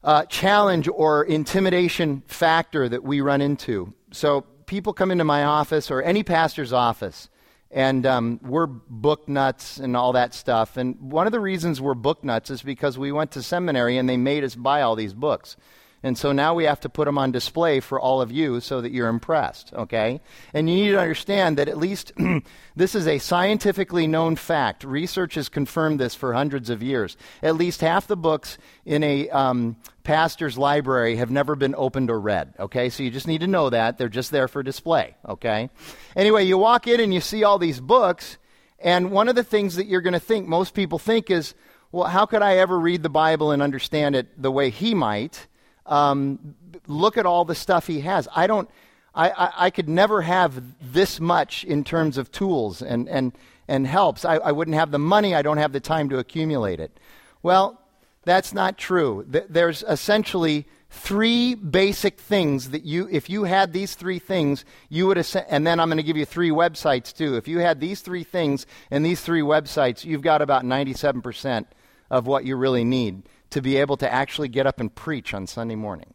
[0.04, 3.94] uh, challenge or intimidation factor that we run into.
[4.12, 7.30] So people come into my office or any pastor's office
[7.72, 10.78] and um, we're book nuts and all that stuff.
[10.78, 14.08] And one of the reasons we're book nuts is because we went to seminary and
[14.08, 15.58] they made us buy all these books.
[16.04, 18.82] And so now we have to put them on display for all of you so
[18.82, 20.22] that you're impressed, okay?
[20.54, 22.12] And you need to understand that at least
[22.76, 24.84] this is a scientifically known fact.
[24.84, 27.18] Research has confirmed this for hundreds of years.
[27.42, 32.20] At least half the books in a um, pastor's library have never been opened or
[32.20, 32.90] read, okay?
[32.90, 33.98] So you just need to know that.
[33.98, 35.70] They're just there for display, okay?
[36.16, 38.38] Anyway, you walk in and you see all these books,
[38.80, 41.56] and one of the things that you're going to think, most people think, is,
[41.92, 45.48] well, how could I ever read the Bible and understand it the way he might?
[45.88, 46.56] Um,
[46.88, 48.28] look at all the stuff he has.
[48.36, 48.70] I don't.
[49.16, 50.62] I, I, I, could never have
[50.94, 53.34] this much in terms of tools and, and,
[53.68, 54.24] and helps.
[54.24, 55.34] I, I wouldn't have the money.
[55.34, 57.00] I don't have the time to accumulate it.
[57.42, 57.82] Well,
[58.26, 59.26] that's not true.
[59.28, 65.18] There's essentially three basic things that you, if you had these three things, you would,
[65.50, 67.38] and then I'm going to give you three websites too.
[67.38, 71.66] If you had these three things and these three websites, you've got about 97%
[72.12, 75.48] of what you really need to be able to actually get up and preach on
[75.48, 76.14] Sunday morning.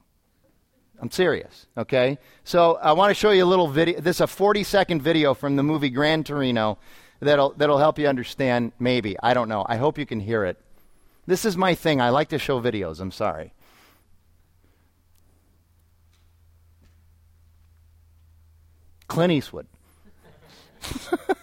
[1.01, 2.18] I'm serious, okay?
[2.45, 4.01] So I want to show you a little video.
[4.01, 6.79] This is a 40 second video from the movie Gran Torino
[7.21, 9.16] that'll, that'll help you understand, maybe.
[9.21, 9.66] I don't know.
[9.68, 10.59] I hope you can hear it.
[11.27, 12.01] This is my thing.
[12.01, 13.01] I like to show videos.
[13.01, 13.53] I'm sorry.
[19.09, 19.66] Clint Eastwood.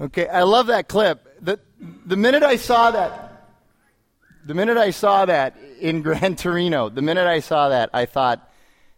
[0.00, 1.44] Okay, I love that clip.
[1.44, 1.58] The,
[2.06, 3.46] the minute I saw that,
[4.46, 8.44] the minute I saw that in Gran Torino, the minute I saw that, I thought,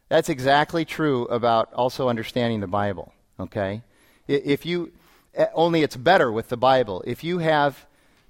[0.08, 3.12] that's exactly true about also understanding the Bible.
[3.38, 3.82] Okay?
[4.28, 4.92] If you,
[5.34, 7.02] eh, only it's better with the Bible.
[7.06, 7.86] If you have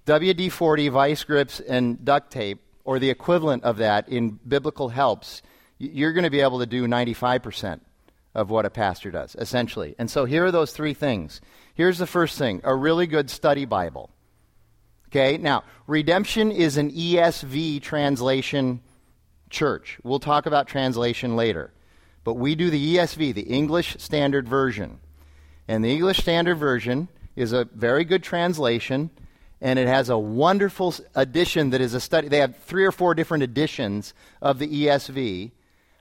[0.07, 5.43] WD 40, vice grips, and duct tape, or the equivalent of that in biblical helps,
[5.79, 7.81] you're going to be able to do 95%
[8.35, 9.95] of what a pastor does, essentially.
[9.99, 11.41] And so here are those three things.
[11.81, 14.11] Here's the first thing a really good study Bible.
[15.09, 18.83] Okay, now, redemption is an ESV translation
[19.49, 19.99] church.
[20.03, 21.73] We'll talk about translation later.
[22.23, 25.01] But we do the ESV, the English Standard Version.
[25.69, 29.09] And the English Standard Version is a very good translation,
[29.63, 32.29] and it has a wonderful edition that is a study.
[32.29, 34.13] They have three or four different editions
[34.43, 35.53] of the ESV.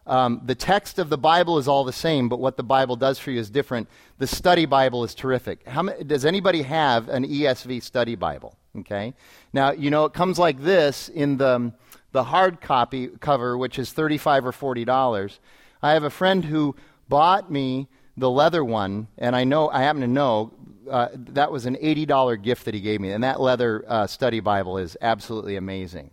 [0.09, 3.19] Um, the text of the Bible is all the same, but what the Bible does
[3.19, 3.87] for you is different.
[4.17, 5.67] The study Bible is terrific.
[5.67, 8.57] How many, does anybody have an ESV study Bible?
[8.79, 9.13] Okay.
[9.53, 11.71] Now, you know, it comes like this in the,
[12.11, 15.37] the hard copy cover, which is 35 or $40.
[15.83, 16.75] I have a friend who
[17.07, 20.51] bought me the leather one, and I know, I happen to know,
[20.89, 23.11] uh, that was an $80 gift that he gave me.
[23.11, 26.09] And that leather uh, study Bible is absolutely amazing.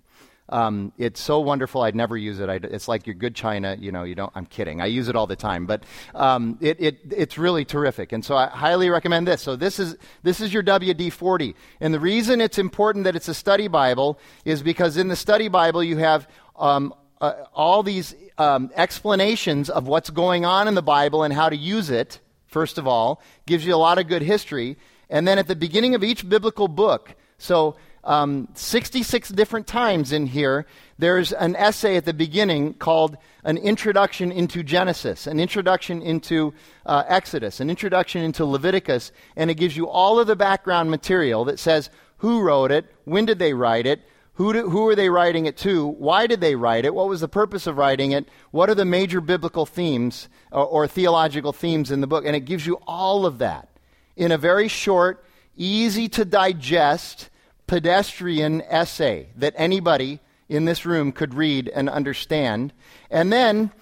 [0.48, 1.82] Um, it's so wonderful.
[1.82, 2.48] I'd never use it.
[2.48, 3.76] I'd, it's like your good china.
[3.78, 4.32] You know, you don't.
[4.34, 4.80] I'm kidding.
[4.80, 8.12] I use it all the time, but um, it, it, it's really terrific.
[8.12, 9.42] And so I highly recommend this.
[9.42, 11.54] So this is this is your WD-40.
[11.80, 15.48] And the reason it's important that it's a study Bible is because in the study
[15.48, 20.82] Bible you have um, uh, all these um, explanations of what's going on in the
[20.82, 22.20] Bible and how to use it.
[22.46, 24.76] First of all, gives you a lot of good history.
[25.10, 30.26] And then at the beginning of each biblical book, so um, 66 different times in
[30.26, 30.64] here,
[30.98, 36.54] there's an essay at the beginning called An Introduction into Genesis, an introduction into
[36.86, 41.44] uh, Exodus, an introduction into Leviticus, and it gives you all of the background material
[41.44, 44.00] that says who wrote it, when did they write it,
[44.34, 45.86] who, do, who are they writing it to?
[45.86, 46.94] Why did they write it?
[46.94, 48.28] What was the purpose of writing it?
[48.50, 52.24] What are the major biblical themes or, or theological themes in the book?
[52.26, 53.68] And it gives you all of that
[54.14, 55.24] in a very short,
[55.56, 57.30] easy to digest,
[57.66, 62.72] pedestrian essay that anybody in this room could read and understand.
[63.10, 63.72] And then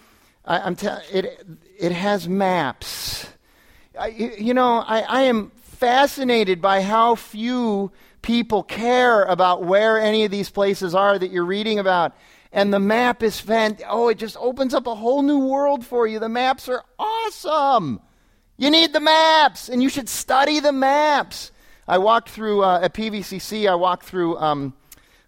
[0.44, 0.76] I, am
[1.12, 1.46] it,
[1.78, 3.26] it has maps.
[3.98, 7.92] I, you know, I, I am fascinated by how few
[8.22, 12.16] people care about where any of these places are that you're reading about.
[12.52, 13.78] And the map is fan.
[13.88, 16.18] Oh, it just opens up a whole new world for you.
[16.18, 18.00] The maps are awesome.
[18.56, 21.50] You need the maps, and you should study the maps.
[21.86, 24.72] I walked through, uh, at PVCC, I walked through um,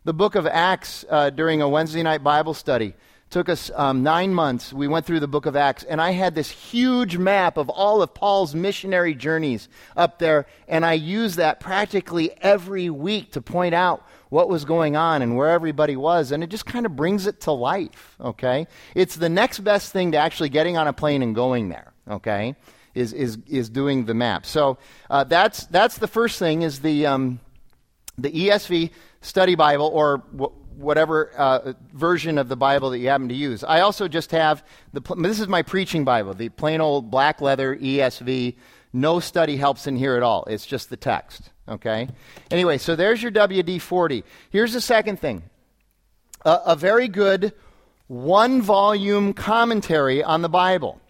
[0.04, 2.94] the book of Acts uh, during a Wednesday night Bible study.
[3.28, 4.72] Took us um, nine months.
[4.72, 8.00] We went through the book of Acts, and I had this huge map of all
[8.00, 13.74] of Paul's missionary journeys up there, and I used that practically every week to point
[13.74, 17.26] out what was going on and where everybody was, and it just kind of brings
[17.26, 18.66] it to life, okay?
[18.94, 22.54] It's the next best thing to actually getting on a plane and going there, okay?
[22.96, 24.46] Is, is, is doing the map.
[24.46, 24.78] So
[25.10, 27.40] uh, that's, that's the first thing is the, um,
[28.18, 30.18] the ESV study Bible or
[30.76, 33.62] whatever uh, version of the Bible that you happen to use.
[33.64, 37.76] I also just have the, this is my preaching Bible, the plain old black leather
[37.76, 38.56] ESV.
[38.92, 40.44] No study helps in here at all.
[40.44, 41.50] It's just the text.
[41.68, 42.08] Okay?
[42.50, 44.24] Anyway, so there's your WD 40.
[44.50, 45.42] Here's the second thing
[46.44, 47.52] a, a very good
[48.06, 51.00] one volume commentary on the Bible.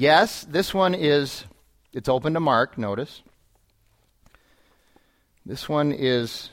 [0.00, 1.44] Yes, this one is,
[1.92, 3.20] it's open to Mark, notice.
[5.44, 6.50] This one is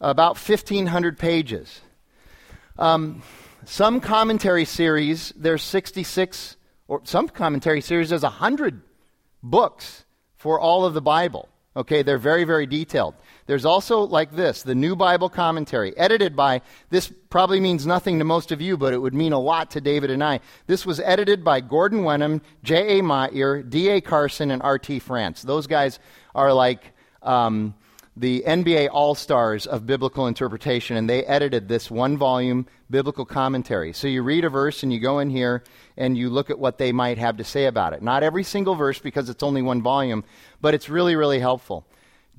[0.00, 1.82] about 1,500 pages.
[2.78, 3.22] Um,
[3.66, 6.56] some commentary series, there's 66,
[6.88, 8.80] or some commentary series, there's 100
[9.42, 11.46] books for all of the Bible.
[11.76, 13.16] Okay, they're very, very detailed.
[13.50, 18.24] There's also, like this, the New Bible Commentary, edited by, this probably means nothing to
[18.24, 20.38] most of you, but it would mean a lot to David and I.
[20.68, 23.02] This was edited by Gordon Wenham, J.A.
[23.02, 24.02] Motyer, D.A.
[24.02, 25.00] Carson, and R.T.
[25.00, 25.42] France.
[25.42, 25.98] Those guys
[26.32, 26.92] are like
[27.24, 27.74] um,
[28.16, 33.92] the NBA All Stars of biblical interpretation, and they edited this one volume biblical commentary.
[33.92, 35.64] So you read a verse and you go in here
[35.96, 38.00] and you look at what they might have to say about it.
[38.00, 40.22] Not every single verse because it's only one volume,
[40.60, 41.84] but it's really, really helpful.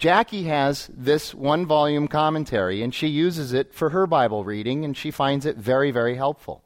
[0.02, 4.98] Jackie has this one volume commentary, and she uses it for her Bible reading, and
[4.98, 6.64] she finds it very, very helpful.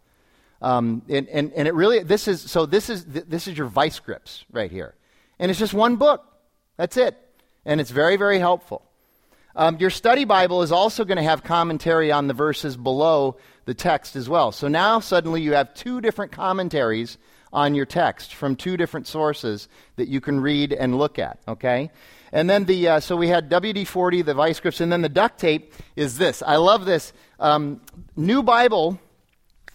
[0.62, 4.00] Um, and, and, and it really, this is, so this is, this is your vice
[4.00, 4.96] grips right here.
[5.38, 6.24] And it's just one book.
[6.78, 7.18] That's it.
[7.66, 8.84] And it's very, very helpful.
[9.54, 13.74] Um, your study Bible is also going to have commentary on the verses below the
[13.74, 14.54] text as well.
[14.54, 17.18] So now suddenly you have two different commentaries
[17.52, 19.68] on your text from two different sources
[19.98, 21.92] that you can read and look at, okay?
[22.32, 25.10] And then the, uh, so we had WD 40, the vice grips, and then the
[25.10, 26.44] duct tape is this.
[26.46, 27.14] I love this.
[27.40, 27.82] Um,
[28.16, 29.00] New Bible,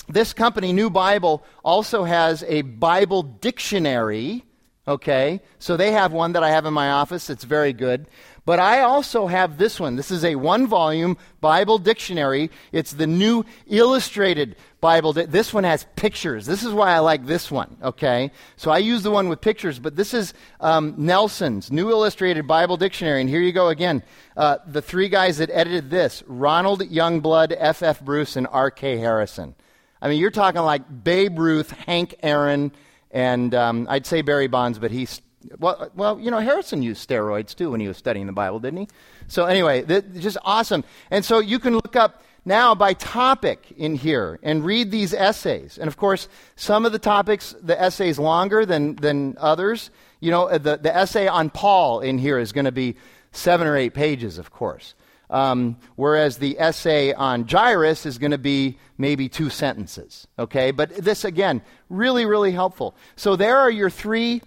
[0.08, 4.44] this company, New Bible, also has a Bible dictionary.
[4.88, 7.30] Okay, so they have one that I have in my office.
[7.30, 8.06] It's very good.
[8.44, 9.96] But I also have this one.
[9.96, 12.50] This is a one volume Bible dictionary.
[12.72, 15.12] It's the new illustrated Bible.
[15.12, 16.46] This one has pictures.
[16.46, 18.30] This is why I like this one, okay?
[18.56, 22.76] So I use the one with pictures, but this is um, Nelson's New Illustrated Bible
[22.76, 23.20] Dictionary.
[23.20, 24.02] And here you go again.
[24.36, 28.00] Uh, the three guys that edited this Ronald Youngblood, F.F.
[28.00, 28.98] Bruce, and R.K.
[28.98, 29.54] Harrison.
[30.02, 32.72] I mean, you're talking like Babe Ruth, Hank Aaron,
[33.10, 35.20] and um, I'd say Barry Bonds, but he's
[35.58, 38.80] well, well, you know, Harrison used steroids too when he was studying the Bible, didn't
[38.80, 38.88] he?
[39.26, 39.84] So anyway,
[40.18, 40.84] just awesome.
[41.10, 45.78] And so you can look up now by topic in here and read these essays.
[45.78, 49.90] And of course, some of the topics, the essays longer than, than others.
[50.20, 52.96] You know, the, the essay on Paul in here is going to be
[53.32, 54.94] seven or eight pages, of course.
[55.28, 60.26] Um, whereas the essay on Jairus is going to be maybe two sentences.
[60.38, 60.72] Okay?
[60.72, 62.96] But this, again, really, really helpful.
[63.14, 64.42] So there are your three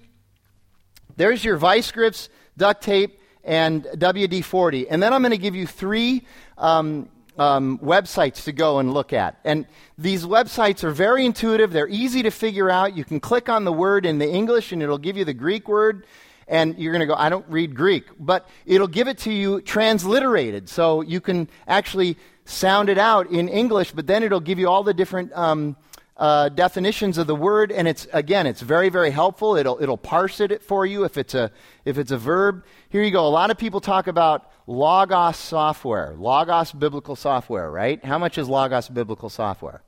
[1.15, 4.89] there's your vice grips, duct tape, and WD 40.
[4.89, 6.25] And then I'm going to give you three
[6.57, 9.39] um, um, websites to go and look at.
[9.43, 9.65] And
[9.97, 12.95] these websites are very intuitive, they're easy to figure out.
[12.95, 15.67] You can click on the word in the English and it'll give you the Greek
[15.67, 16.05] word.
[16.47, 18.05] And you're going to go, I don't read Greek.
[18.19, 20.67] But it'll give it to you transliterated.
[20.67, 24.83] So you can actually sound it out in English, but then it'll give you all
[24.83, 25.77] the different um,
[26.17, 27.71] uh, definitions of the word.
[27.71, 29.55] And it's, again, it's very, very helpful.
[29.55, 31.51] It'll, it'll parse it for you if it's, a,
[31.85, 32.63] if it's a verb.
[32.89, 33.25] Here you go.
[33.25, 38.03] A lot of people talk about Logos software, Logos biblical software, right?
[38.03, 39.81] How much is Logos biblical software?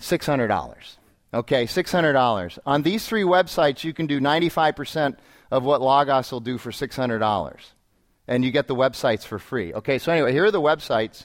[0.00, 0.96] $600.
[1.34, 2.58] Okay, $600.
[2.66, 5.16] On these three websites, you can do 95%
[5.50, 7.56] of what Logos will do for $600.
[8.28, 9.72] And you get the websites for free.
[9.72, 11.24] Okay, so anyway, here are the websites.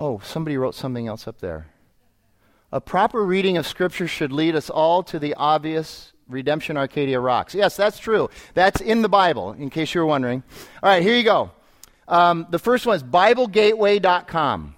[0.00, 1.66] Oh, somebody wrote something else up there.
[2.72, 7.54] A proper reading of Scripture should lead us all to the obvious Redemption Arcadia rocks.
[7.54, 8.30] Yes, that's true.
[8.54, 10.42] That's in the Bible, in case you were wondering.
[10.82, 11.50] All right, here you go.
[12.08, 14.74] Um, the first one is BibleGateway.com.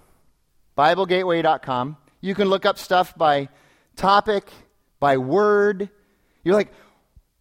[0.76, 1.96] BibleGateway.com.
[2.20, 3.48] You can look up stuff by
[3.94, 4.50] topic,
[4.98, 5.88] by word.
[6.42, 6.72] You're like,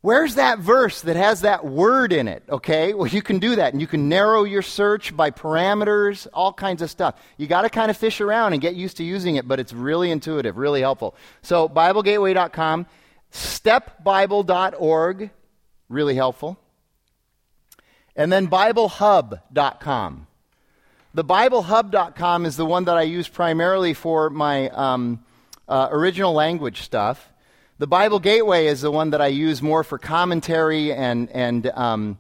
[0.02, 2.42] Where's that verse that has that word in it?
[2.50, 6.52] Okay, well, you can do that, and you can narrow your search by parameters, all
[6.52, 7.22] kinds of stuff.
[7.38, 9.74] You got to kind of fish around and get used to using it, but it's
[9.74, 11.16] really intuitive, really helpful.
[11.44, 12.88] So, BibleGateway.com,
[13.32, 15.30] StepBible.org,
[15.88, 16.58] really helpful,
[18.16, 20.28] and then BibleHub.com.
[21.14, 25.24] The BibleHub.com is the one that I use primarily for my um,
[25.68, 27.31] uh, original language stuff.
[27.82, 32.20] The Bible Gateway is the one that I use more for commentary and, and, um,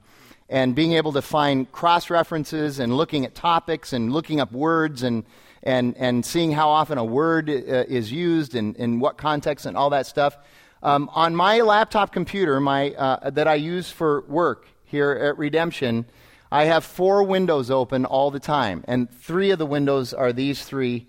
[0.49, 5.03] and being able to find cross references and looking at topics and looking up words
[5.03, 5.23] and,
[5.61, 9.77] and, and seeing how often a word uh, is used and in what context and
[9.77, 10.35] all that stuff.
[10.81, 16.05] Um, on my laptop computer my, uh, that I use for work here at Redemption,
[16.51, 20.63] I have four windows open all the time, and three of the windows are these
[20.63, 21.05] three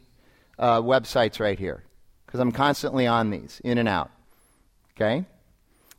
[0.58, 1.84] uh, websites right here
[2.26, 4.10] because I'm constantly on these, in and out.
[4.96, 5.24] Okay?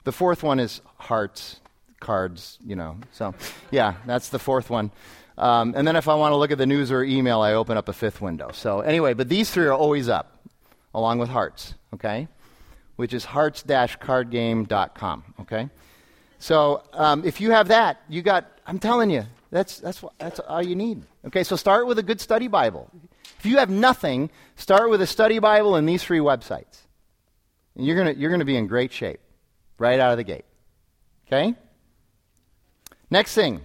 [0.04, 1.60] The fourth one is hearts,
[2.00, 2.98] cards, you know.
[3.12, 3.34] So,
[3.72, 4.92] yeah, that's the fourth one.
[5.38, 7.78] Um, and then if I want to look at the news or email, I open
[7.78, 8.52] up a fifth window.
[8.54, 10.38] So, anyway, but these three are always up,
[10.94, 12.28] along with hearts, okay?
[12.98, 15.70] Which is hearts cardgame.com, okay?
[16.38, 20.62] So, um, if you have that, you got, I'm telling you, that's, that's, that's all
[20.62, 21.04] you need.
[21.26, 22.92] Okay, so start with a good study Bible.
[23.40, 26.83] If you have nothing, start with a study Bible and these three websites.
[27.76, 29.20] And you're going you're going to be in great shape
[29.78, 30.46] right out of the gate.
[31.28, 31.56] Okay?
[33.10, 33.62] Next thing,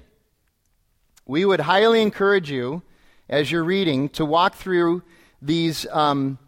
[1.26, 2.82] we would highly encourage you
[3.28, 5.02] as you're reading to walk through
[5.42, 6.38] these, um,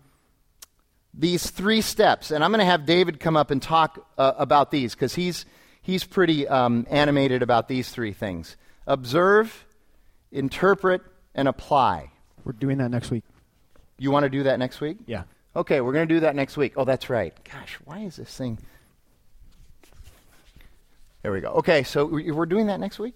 [1.15, 2.31] these three steps.
[2.31, 5.45] And I'm going to have David come up and talk uh, about these because he's,
[5.83, 8.57] he's pretty um, animated about these three things
[8.87, 9.67] observe,
[10.33, 11.03] interpret,
[11.35, 12.11] and apply.
[12.45, 13.25] We're doing that next week.
[13.99, 14.97] You want to do that next week?
[15.07, 15.25] Yeah.
[15.55, 16.75] Okay, we're going to do that next week.
[16.77, 17.35] Oh, that's right.
[17.45, 18.59] Gosh, why is this thing?
[21.23, 21.49] There we go.
[21.49, 23.15] Okay, so we're doing that next week?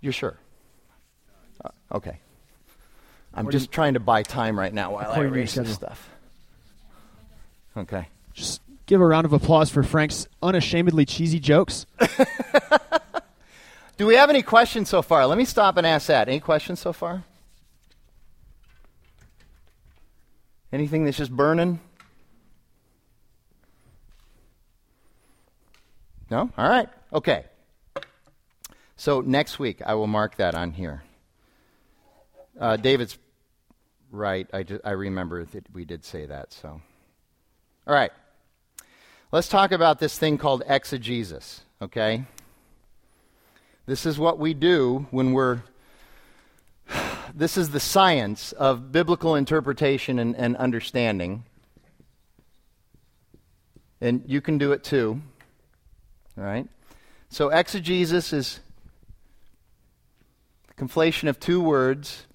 [0.00, 0.36] You're sure?
[1.64, 2.18] Uh, okay.
[3.34, 6.08] I'm just trying to buy time right now while I erase this stuff.
[7.76, 8.08] Okay.
[8.34, 11.86] Just give a round of applause for Frank's unashamedly cheesy jokes.
[13.96, 15.26] Do we have any questions so far?
[15.26, 16.28] Let me stop and ask that.
[16.28, 17.24] Any questions so far?
[20.72, 21.80] Anything that's just burning?
[26.30, 26.50] No?
[26.56, 26.88] All right.
[27.12, 27.44] Okay.
[28.96, 31.02] So next week, I will mark that on here.
[32.58, 33.18] Uh, David's
[34.12, 34.46] right.
[34.52, 36.52] I, just, I remember that we did say that.
[36.52, 36.80] So,
[37.86, 38.12] all right.
[39.32, 41.62] Let's talk about this thing called exegesis.
[41.80, 42.24] Okay.
[43.86, 45.62] This is what we do when we're
[47.34, 51.44] this is the science of biblical interpretation and, and understanding.
[54.00, 55.20] And you can do it too.
[56.38, 56.66] All right?
[57.28, 58.60] So, exegesis is
[60.68, 62.26] the conflation of two words.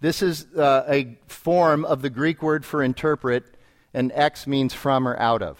[0.00, 3.44] This is uh, a form of the Greek word for interpret,
[3.94, 5.58] and ex means from or out of.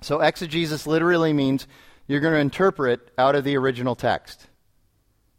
[0.00, 1.66] So, exegesis literally means
[2.06, 4.46] you're going to interpret out of the original text.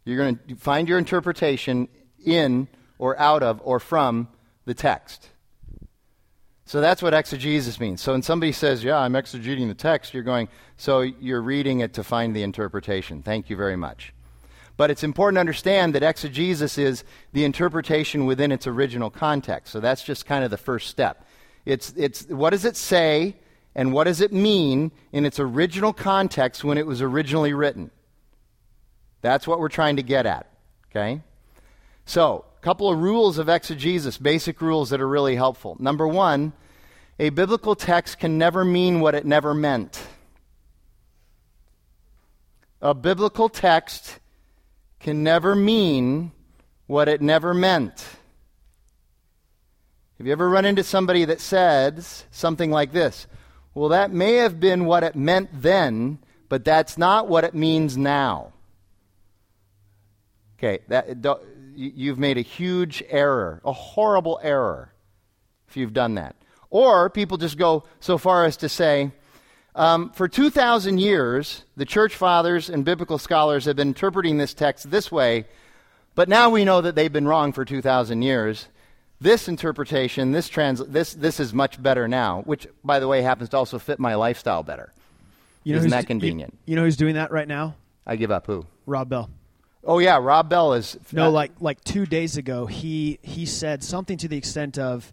[0.06, 1.88] You're going to find your interpretation
[2.26, 4.28] in or out of or from
[4.66, 5.30] the text.
[6.66, 8.02] So that's what exegesis means.
[8.02, 10.47] So when somebody says, Yeah, I'm exegeting the text, you're going,
[10.78, 13.24] So you're reading it to find the interpretation.
[13.24, 14.14] Thank you very much.
[14.78, 19.74] But it's important to understand that exegesis is the interpretation within its original context.
[19.74, 21.28] So that's just kind of the first step.
[21.66, 23.36] It's, it's what does it say
[23.76, 27.91] and what does it mean in its original context when it was originally written?
[29.22, 30.48] That's what we're trying to get at.
[30.90, 31.22] Okay?
[32.06, 35.78] So, a couple of rules of exegesis, basic rules that are really helpful.
[35.80, 36.54] Number one,
[37.20, 40.02] a biblical text can never mean what it never meant.
[42.82, 44.20] A biblical text
[45.00, 46.32] can never mean
[46.88, 48.06] what it never meant.
[50.18, 53.28] Have you ever run into somebody that says something like this?
[53.74, 56.20] Well, that may have been what it meant then,
[56.50, 58.54] but that's not what it means now.
[60.64, 61.26] Okay, that,
[61.76, 64.93] you've made a huge error, a horrible error,
[65.68, 66.36] if you've done that.
[66.70, 69.12] Or people just go so far as to say,
[69.74, 74.91] um, for 2,000 years, the church fathers and biblical scholars have been interpreting this text
[74.91, 75.45] this way,
[76.14, 78.68] but now we know that they've been wrong for 2,000 years.
[79.20, 83.49] This interpretation, this, trans- this, this is much better now, which, by the way, happens
[83.49, 84.93] to also fit my lifestyle better.
[85.64, 86.53] You know Isn't that convenient?
[86.66, 87.76] You, you know who's doing that right now?
[88.05, 88.66] I give up who?
[88.86, 89.30] Rob Bell.
[89.84, 90.98] Oh, yeah, Rob Bell is.
[91.12, 95.12] No, like like two days ago, he he said something to the extent of,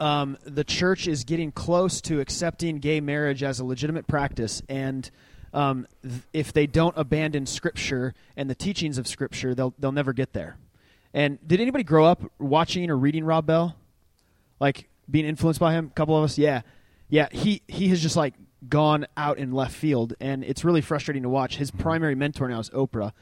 [0.00, 5.10] um, the church is getting close to accepting gay marriage as a legitimate practice, and
[5.52, 10.12] um, th- if they don't abandon Scripture and the teachings of Scripture, they'll they'll never
[10.12, 10.56] get there.
[11.12, 13.76] And did anybody grow up watching or reading Rob Bell,
[14.60, 15.86] like being influenced by him?
[15.86, 16.62] A couple of us, yeah,
[17.08, 17.28] yeah.
[17.30, 18.34] He he has just like
[18.68, 21.56] gone out in left field, and it's really frustrating to watch.
[21.56, 23.12] His primary mentor now is Oprah,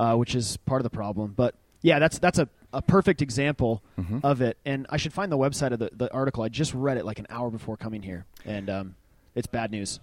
[0.00, 1.34] uh, which is part of the problem.
[1.36, 3.82] But yeah, that's that's a, a perfect example
[4.22, 4.56] of it.
[4.64, 6.42] And I should find the website of the, the article.
[6.42, 8.94] I just read it like an hour before coming here, and um,
[9.34, 10.00] it's bad news.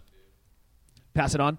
[1.13, 1.57] Pass it on.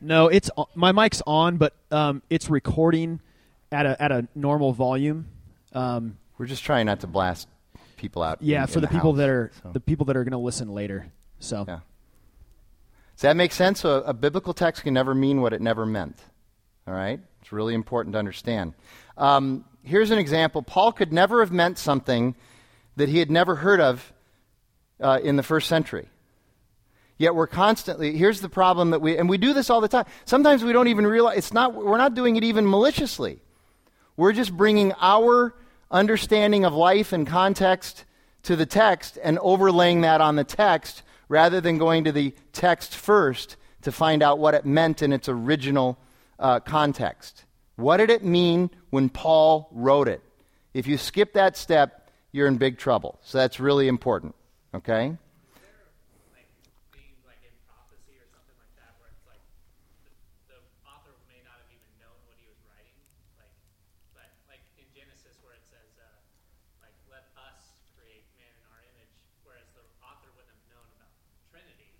[0.00, 3.20] No, it's my mic's on, but um, it's recording
[3.72, 5.26] at a at a normal volume.
[5.72, 7.48] Um, We're just trying not to blast
[7.96, 8.38] people out.
[8.40, 9.70] yeah, in- for in the people house, that are so.
[9.72, 11.06] the people that are going to listen later.
[11.40, 11.80] So Yeah.
[13.16, 13.80] Does that make sense?
[13.80, 16.16] So a biblical text can never mean what it never meant.
[16.88, 17.20] All right?
[17.42, 18.72] It's really important to understand.
[19.18, 22.34] Um, here's an example Paul could never have meant something
[22.96, 24.12] that he had never heard of
[24.98, 26.08] uh, in the first century.
[27.18, 30.06] Yet we're constantly, here's the problem that we, and we do this all the time.
[30.24, 33.40] Sometimes we don't even realize, it's not, we're not doing it even maliciously.
[34.16, 35.54] We're just bringing our
[35.90, 38.04] understanding of life and context
[38.44, 42.96] to the text and overlaying that on the text rather than going to the text
[42.96, 45.98] first to find out what it meant in its original
[46.38, 47.44] uh, context.
[47.76, 50.22] What did it mean when Paul wrote it?
[50.74, 53.18] If you skip that step, you're in big trouble.
[53.22, 54.34] So that's really important.
[54.74, 55.16] Okay?
[56.34, 56.46] like
[56.92, 59.40] themes like in prophecy or something like that where it's like
[60.04, 60.12] the,
[60.52, 62.94] the author may not have even known what he was writing
[63.40, 63.52] like
[64.12, 66.06] but like in genesis where it says uh,
[66.84, 69.12] like let us create man in our image
[69.42, 71.10] whereas the author wouldn't have known about
[71.48, 71.90] trinity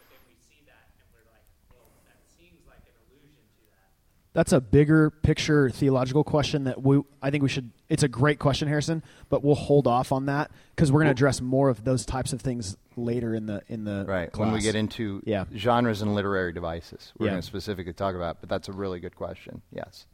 [0.00, 3.62] but then we see that and we're like well that seems like an allusion to
[3.70, 3.92] that
[4.38, 8.38] that's a bigger picture theological question that we I think we should it's a great
[8.38, 11.82] question Harrison but we'll hold off on that because we're going to address more of
[11.82, 14.30] those types of things later in the in the Right.
[14.30, 14.46] class.
[14.46, 15.46] When we get into Yeah.
[15.56, 17.32] genres and literary devices, we're Yeah.
[17.32, 18.38] going to specifically talk about.
[18.40, 19.60] But that's a really good question.
[19.72, 20.06] Yes.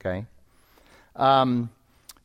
[0.00, 0.24] Okay.
[1.14, 1.68] Um,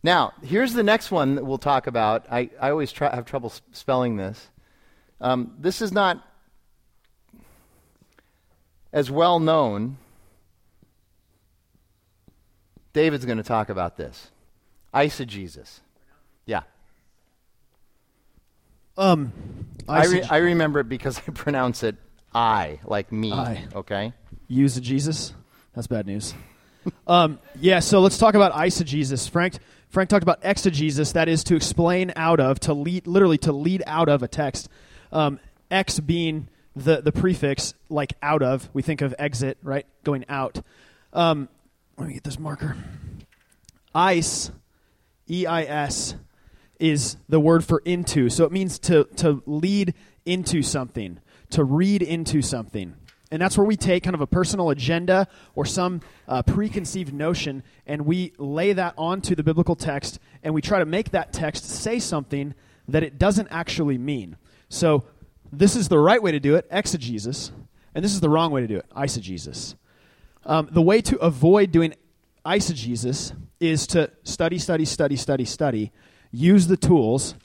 [0.04, 2.26] now, here's the next one that we'll talk about.
[2.32, 4.48] I, I always try, have trouble spelling this.
[5.20, 6.26] Um, this is not
[8.94, 9.98] as well known.
[12.98, 14.32] David's going to talk about this.
[14.92, 15.82] Eisegesis.
[16.48, 16.62] Yeah.
[18.98, 19.32] um
[19.88, 21.96] I, re- I remember it because I pronounce it
[22.34, 23.32] I, like me.
[23.32, 23.68] I.
[23.76, 24.14] Okay?
[24.48, 25.36] use Jesus.
[25.76, 26.34] That's bad news.
[27.08, 29.30] um, yeah, so let's talk about eisegesis.
[29.30, 33.52] Frank Frank talked about exegesis, that is to explain out of, to lead, literally to
[33.52, 34.70] lead out of a text.
[35.12, 35.40] Um,
[35.70, 38.70] ex being the the prefix, like out of.
[38.74, 40.64] We think of exit, right, going out.
[41.14, 41.48] Um,
[41.98, 42.78] let me get this marker.
[43.94, 44.52] Ice,
[45.30, 46.16] E I S,
[46.80, 48.30] is the word for into.
[48.30, 49.96] So it means to, to lead
[50.26, 51.20] into something,
[51.52, 52.96] to read into something.
[53.32, 57.64] And that's where we take kind of a personal agenda or some uh, preconceived notion
[57.86, 61.66] and we lay that onto the biblical text and we try to make that text
[61.66, 62.54] say something
[62.88, 64.38] that it doesn't actually mean.
[64.70, 65.04] So
[65.52, 67.52] this is the right way to do it, exegesis,
[67.94, 69.76] and this is the wrong way to do it, eisegesis.
[70.48, 71.94] Um, the way to avoid doing
[72.46, 75.92] eisegesis is to study, study, study, study, study,
[76.32, 77.36] use the tools,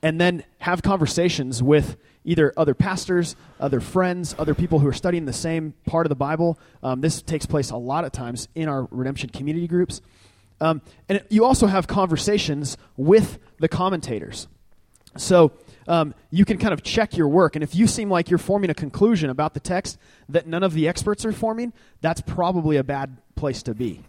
[0.00, 5.24] and then have conversations with either other pastors, other friends, other people who are studying
[5.24, 6.56] the same part of the Bible.
[6.84, 10.00] Um, this takes place a lot of times in our redemption community groups.
[10.60, 14.46] Um, and it- you also have conversations with the commentators.
[15.16, 15.50] So
[15.88, 17.56] um, you can kind of check your work.
[17.56, 20.74] And if you seem like you're forming a conclusion about the text that none of
[20.74, 24.00] the experts are forming, that's probably a bad place to be.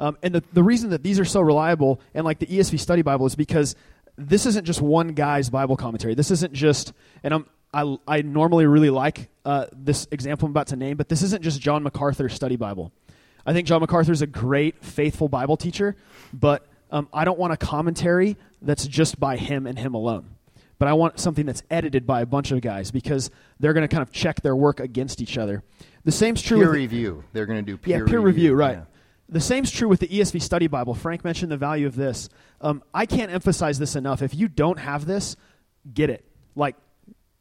[0.00, 3.02] Um, and the, the reason that these are so reliable, and like the ESV Study
[3.02, 3.74] Bible, is because
[4.16, 6.14] this isn't just one guy's Bible commentary.
[6.14, 10.68] This isn't just, and I'm, I, I normally really like uh, this example I'm about
[10.68, 12.92] to name, but this isn't just John MacArthur's study Bible.
[13.44, 15.96] I think John MacArthur is a great, faithful Bible teacher,
[16.32, 20.37] but um, I don't want a commentary that's just by him and him alone.
[20.78, 23.92] But I want something that's edited by a bunch of guys because they're going to
[23.92, 25.64] kind of check their work against each other.
[26.04, 27.24] The same's true with Peer with review.
[27.32, 28.78] They're going to do peer yeah, peer review, right.
[28.78, 28.84] Yeah.
[29.28, 30.94] The same's true with the ESV Study Bible.
[30.94, 32.30] Frank mentioned the value of this.
[32.60, 34.22] Um, I can't emphasize this enough.
[34.22, 35.36] If you don't have this,
[35.92, 36.24] get it
[36.54, 36.76] like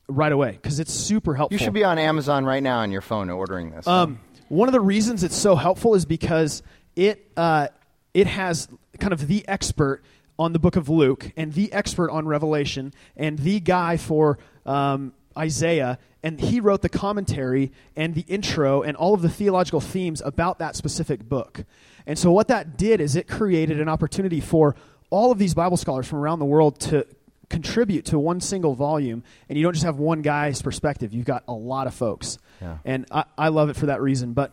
[0.10, 1.58] right away because it's super helpful.
[1.58, 3.88] You should be on Amazon right now on your phone ordering this.
[3.88, 4.20] Um,
[4.50, 6.64] one of the reasons it's so helpful is because
[6.96, 7.68] it uh,
[8.14, 8.68] it has
[9.00, 10.04] kind of the expert
[10.40, 15.14] on the book of Luke and the expert on Revelation and the guy for um,
[15.38, 20.22] Isaiah, and he wrote the commentary and the intro and all of the theological themes
[20.24, 21.64] about that specific book.
[22.06, 24.76] And so what that did is it created an opportunity for
[25.10, 27.06] all of these Bible scholars from around the world to
[27.50, 31.14] contribute to one single volume, and you don't just have one guy's perspective.
[31.14, 32.78] You've got a lot of folks, Yeah.
[32.84, 34.34] and I, I love it for that reason.
[34.34, 34.52] But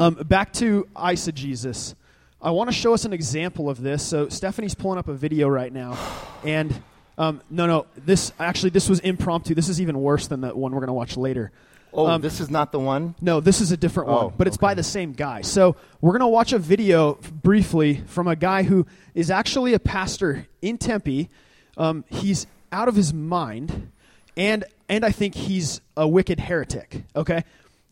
[0.00, 1.94] um, back to eisegesis.
[2.40, 4.02] I want to show us an example of this.
[4.02, 5.98] So Stephanie's pulling up a video right now,
[6.44, 6.82] and
[7.16, 9.54] um, no, no, this actually this was impromptu.
[9.54, 11.50] This is even worse than the one we're going to watch later.
[11.92, 13.16] oh, um, this is not the one?
[13.20, 15.40] No, this is a different Oh, one, but it's by the same guy.
[15.40, 19.80] So we're going to watch a video briefly from a guy who is actually a
[19.80, 21.28] pastor in Tempe.
[21.76, 23.90] Um, he's out of his mind,
[24.36, 27.02] and and I think he's a wicked heretic.
[27.16, 27.42] Okay,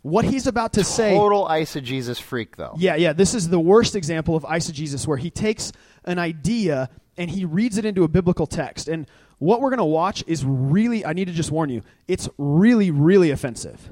[0.07, 1.15] what he's about to say.
[1.15, 2.75] Total eisegesis freak, though.
[2.79, 3.13] Yeah, yeah.
[3.13, 5.73] This is the worst example of eisegesis, where he takes
[6.05, 8.87] an idea and he reads it into a biblical text.
[8.87, 9.07] And
[9.39, 12.91] what we're going to watch is really, I need to just warn you, it's really,
[12.91, 13.91] really offensive.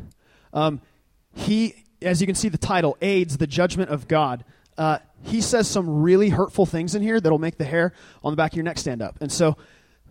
[0.53, 0.81] Um,
[1.35, 4.45] he, as you can see, the title, AIDS, the Judgment of God.
[4.79, 7.93] Uh, he says some really hurtful things in here that'll make the hair
[8.23, 9.17] on the back of your neck stand up.
[9.21, 9.57] And so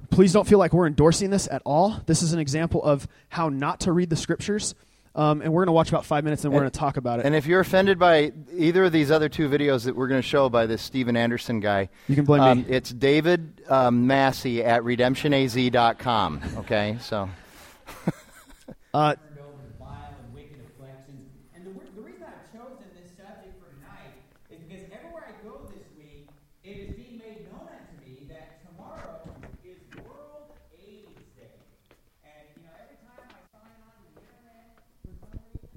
[0.09, 2.01] please don't feel like we're endorsing this at all.
[2.07, 4.75] This is an example of how not to read the scriptures.
[5.15, 7.19] Um, and we're going to watch about five minutes and we're going to talk about
[7.19, 7.25] it.
[7.27, 10.27] And if you're offended by either of these other two videos that we're going to
[10.27, 12.65] show by this Steven Anderson guy, You can blame um, me.
[12.69, 16.41] It's David um, Massey at redemptionaz.com.
[16.57, 17.29] Okay, so
[18.93, 21.29] Uh, turned over to vile and wicked afflictions.
[21.55, 24.13] And the, w- the reason I've chosen this subject for tonight
[24.53, 26.29] is because everywhere I go this week,
[26.63, 29.17] it is being made known unto me that tomorrow
[29.65, 31.57] is World AIDS Day.
[32.21, 35.73] And, you know, every time I sign on to the internet, for some reason,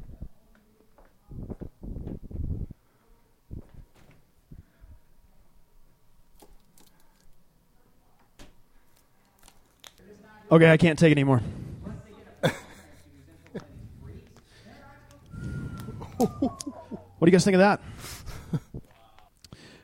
[9.97, 10.17] the
[10.51, 11.43] Okay, I can't take anymore.
[16.19, 17.81] what do you guys think of that?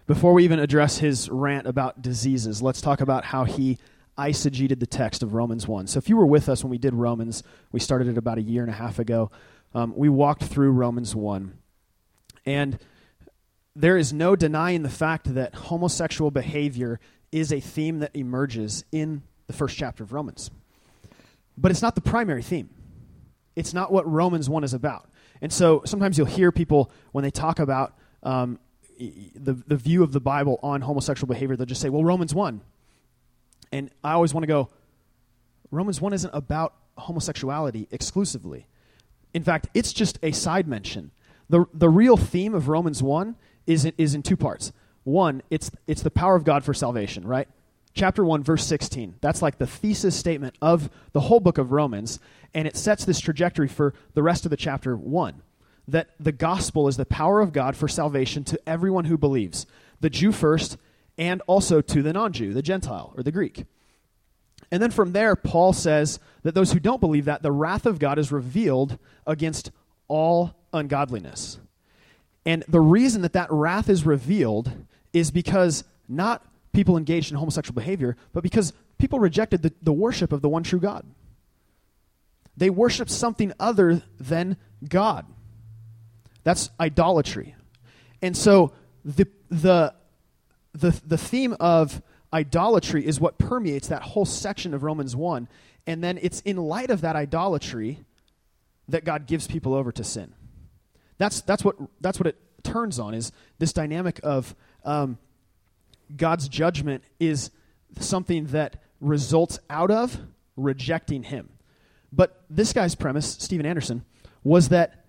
[0.07, 3.79] Before we even address his rant about diseases, let's talk about how he
[4.17, 5.89] eisegeted the text of Romans 1.
[5.89, 7.43] So, if you were with us when we did Romans,
[7.73, 9.33] we started it about a year and a half ago.
[9.75, 11.59] Um, we walked through Romans 1.
[12.47, 12.79] And
[13.75, 17.01] there is no denying the fact that homosexual behavior
[17.33, 20.51] is a theme that emerges in the first chapter of Romans.
[21.57, 22.71] But it's not the primary theme.
[23.55, 25.09] It's not what Romans 1 is about.
[25.41, 28.59] And so sometimes you'll hear people, when they talk about um,
[28.99, 32.61] the, the view of the Bible on homosexual behavior, they'll just say, well, Romans 1.
[33.73, 34.71] And I always want to go,
[35.71, 38.67] Romans 1 isn't about homosexuality exclusively.
[39.35, 41.11] In fact, it's just a side mention.
[41.49, 43.37] The, the real theme of Romans 1
[43.67, 44.73] is, is in two parts.
[45.05, 47.49] One, it's, it's the power of God for salvation, right?
[47.95, 49.17] Chapter 1, verse 16.
[49.21, 52.19] That's like the thesis statement of the whole book of Romans,
[52.55, 55.43] and it sets this trajectory for the rest of the chapter 1
[55.89, 59.67] that the gospel is the power of God for salvation to everyone who believes,
[60.01, 60.77] the Jew first,
[61.19, 63.65] and also to the non Jew, the Gentile, or the Greek.
[64.71, 67.99] And then from there, Paul says that those who don't believe that, the wrath of
[67.99, 69.71] God is revealed against
[70.09, 71.59] all ungodliness.
[72.47, 74.73] And the reason that that wrath is revealed
[75.13, 80.33] is because not people engaged in homosexual behavior, but because people rejected the, the worship
[80.33, 81.05] of the one true God.
[82.57, 84.57] They worshiped something other than
[84.87, 85.27] God.
[86.45, 87.55] That's idolatry.
[88.21, 88.73] And so
[89.05, 89.95] the, the,
[90.73, 92.03] the, the theme of
[92.33, 95.49] idolatry is what permeates that whole section of Romans 1.
[95.87, 98.01] And then it's in light of that idolatry
[98.89, 100.35] that God gives people over to sin.
[101.19, 104.55] That's, that's, what, that's what it turns on, is this dynamic of
[104.85, 105.19] um,
[106.17, 107.51] God's judgment is
[107.99, 110.19] something that results out of
[110.57, 111.49] rejecting him.
[112.13, 114.05] But this guy's premise, Steven Anderson,
[114.45, 115.05] was that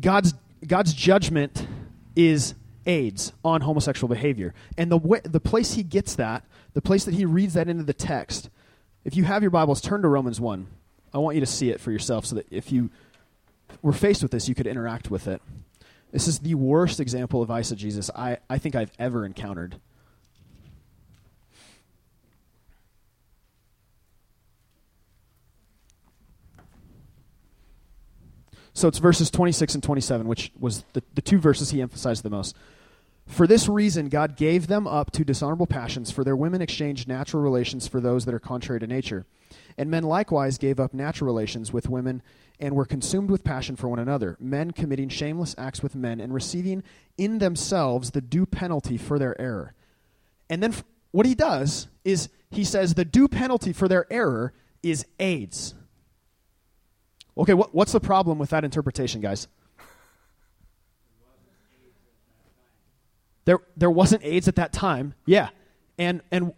[0.00, 0.34] God's
[0.66, 1.66] God's judgment
[2.16, 2.54] is
[2.86, 4.54] AIDS on homosexual behavior.
[4.76, 7.82] And the way, the place he gets that, the place that he reads that into
[7.82, 8.48] the text,
[9.04, 10.66] if you have your Bibles, turn to Romans 1.
[11.12, 12.90] I want you to see it for yourself so that if you
[13.82, 15.40] were faced with this, you could interact with it.
[16.12, 19.80] This is the worst example of eisegesis I, I think I've ever encountered.
[28.76, 32.28] So it's verses 26 and 27, which was the, the two verses he emphasized the
[32.28, 32.54] most.
[33.26, 37.42] For this reason, God gave them up to dishonorable passions, for their women exchanged natural
[37.42, 39.24] relations for those that are contrary to nature.
[39.78, 42.22] And men likewise gave up natural relations with women
[42.58, 46.32] and were consumed with passion for one another, men committing shameless acts with men and
[46.32, 46.82] receiving
[47.18, 49.74] in themselves the due penalty for their error.
[50.48, 54.54] And then f- what he does is he says the due penalty for their error
[54.82, 55.74] is AIDS.
[57.36, 59.48] Okay, what, what's the problem with that interpretation, guys?
[63.44, 65.14] There, there wasn't AIDS at that time.
[65.26, 65.50] Yeah.
[65.98, 66.52] And, and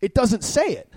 [0.00, 0.92] it doesn't say it.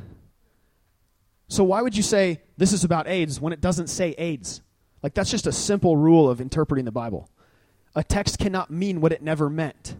[1.55, 4.61] So why would you say this is about AIDS when it doesn't say AIDS?
[5.01, 7.29] Like, that's just a simple rule of interpreting the Bible.
[7.95, 9.95] A text cannot mean what it never meant.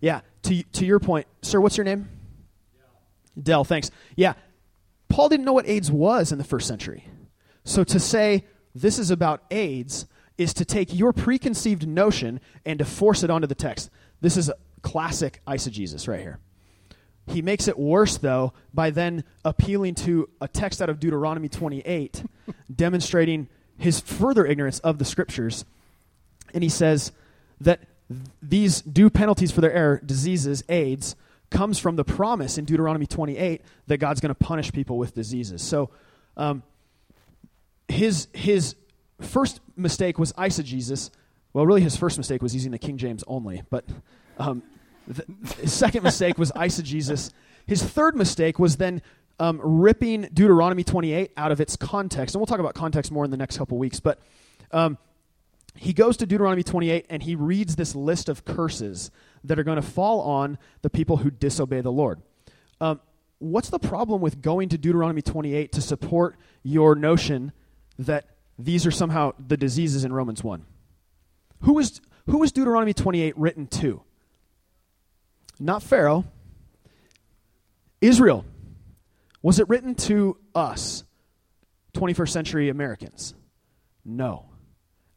[0.00, 0.22] Yeah.
[0.42, 2.08] To, to your point, sir, what's your name?
[2.76, 2.88] Dell.
[3.40, 3.92] Dell, thanks.
[4.16, 4.34] Yeah.
[5.08, 7.04] Paul didn't know what AIDS was in the first century.
[7.62, 8.44] So to say
[8.74, 13.46] this is about AIDS is to take your preconceived notion and to force it onto
[13.46, 13.88] the text.
[14.20, 16.40] This is a classic eisegesis right here.
[17.28, 22.24] He makes it worse, though, by then appealing to a text out of Deuteronomy 28,
[22.74, 25.64] demonstrating his further ignorance of the scriptures.
[26.54, 27.12] And he says
[27.60, 27.80] that
[28.42, 31.14] these due penalties for their error, diseases, AIDS,
[31.50, 35.62] comes from the promise in Deuteronomy 28 that God's going to punish people with diseases.
[35.62, 35.90] So,
[36.36, 36.62] um,
[37.88, 38.74] his his
[39.20, 41.10] first mistake was eisegesis.
[41.52, 43.62] Well, really, his first mistake was using the King James only.
[43.70, 43.84] But
[44.38, 44.62] um,
[45.58, 47.32] his second mistake was eisegesis.
[47.66, 49.02] His third mistake was then
[49.40, 52.34] um, ripping Deuteronomy 28 out of its context.
[52.34, 54.00] And we'll talk about context more in the next couple weeks.
[54.00, 54.20] But
[54.72, 54.98] um,
[55.74, 59.10] he goes to Deuteronomy 28 and he reads this list of curses
[59.44, 62.20] that are going to fall on the people who disobey the Lord.
[62.80, 63.00] Um,
[63.38, 67.52] what's the problem with going to Deuteronomy 28 to support your notion
[67.98, 68.26] that
[68.58, 70.64] these are somehow the diseases in Romans 1?
[71.62, 74.02] Who is, who is Deuteronomy 28 written to?
[75.60, 76.24] Not Pharaoh.
[78.00, 78.44] Israel.
[79.42, 81.04] Was it written to us,
[81.94, 83.34] 21st century Americans?
[84.04, 84.46] No.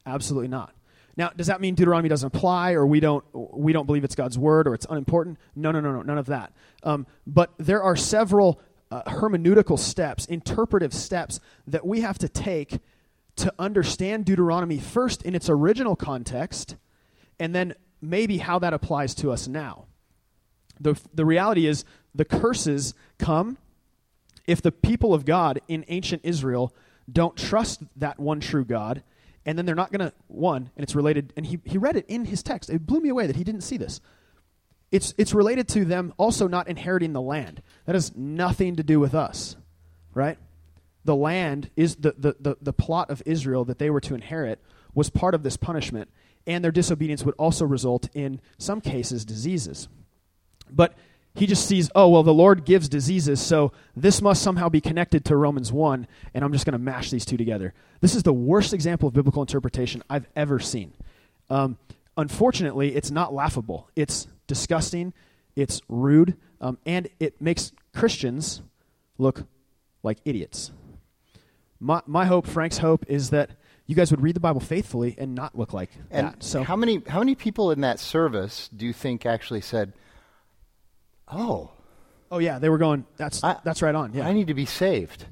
[0.06, 0.74] Absolutely not.
[1.16, 4.38] Now, does that mean Deuteronomy doesn't apply, or we don't we don't believe it's God's
[4.38, 5.38] word, or it's unimportant?
[5.54, 6.52] No, no, no, no, none of that.
[6.82, 12.78] Um, but there are several uh, hermeneutical steps, interpretive steps that we have to take
[13.36, 16.76] to understand Deuteronomy first in its original context,
[17.38, 19.86] and then maybe how that applies to us now.
[20.82, 23.58] The the reality is the curses come
[24.46, 26.74] if the people of God in ancient Israel
[27.10, 29.02] don't trust that one true God
[29.44, 32.06] and then they're not going to one and it's related and he, he read it
[32.08, 32.70] in his text.
[32.70, 34.00] It blew me away that he didn't see this.
[34.90, 37.62] It's, it's related to them also not inheriting the land.
[37.86, 39.56] That has nothing to do with us
[40.14, 40.38] right?
[41.04, 44.60] The land is the, the, the, the plot of israel that they were to inherit
[44.94, 46.10] was part of this punishment
[46.46, 49.88] and their disobedience would also result in some cases diseases
[50.70, 50.94] but
[51.34, 55.24] he just sees, oh, well, the Lord gives diseases, so this must somehow be connected
[55.26, 57.72] to Romans 1, and I'm just going to mash these two together.
[58.00, 60.92] This is the worst example of biblical interpretation I've ever seen.
[61.48, 61.78] Um,
[62.16, 63.88] unfortunately, it's not laughable.
[63.96, 65.14] It's disgusting,
[65.56, 68.60] it's rude, um, and it makes Christians
[69.16, 69.44] look
[70.02, 70.70] like idiots.
[71.80, 73.50] My, my hope, Frank's hope, is that
[73.86, 76.42] you guys would read the Bible faithfully and not look like And that.
[76.42, 79.92] So how many how many people in that service do you think actually said,
[81.32, 81.70] "Oh,
[82.30, 83.04] Oh yeah, they were going.
[83.16, 84.12] That's I- that's right on.
[84.14, 84.26] Yeah.
[84.26, 85.26] I need to be saved"?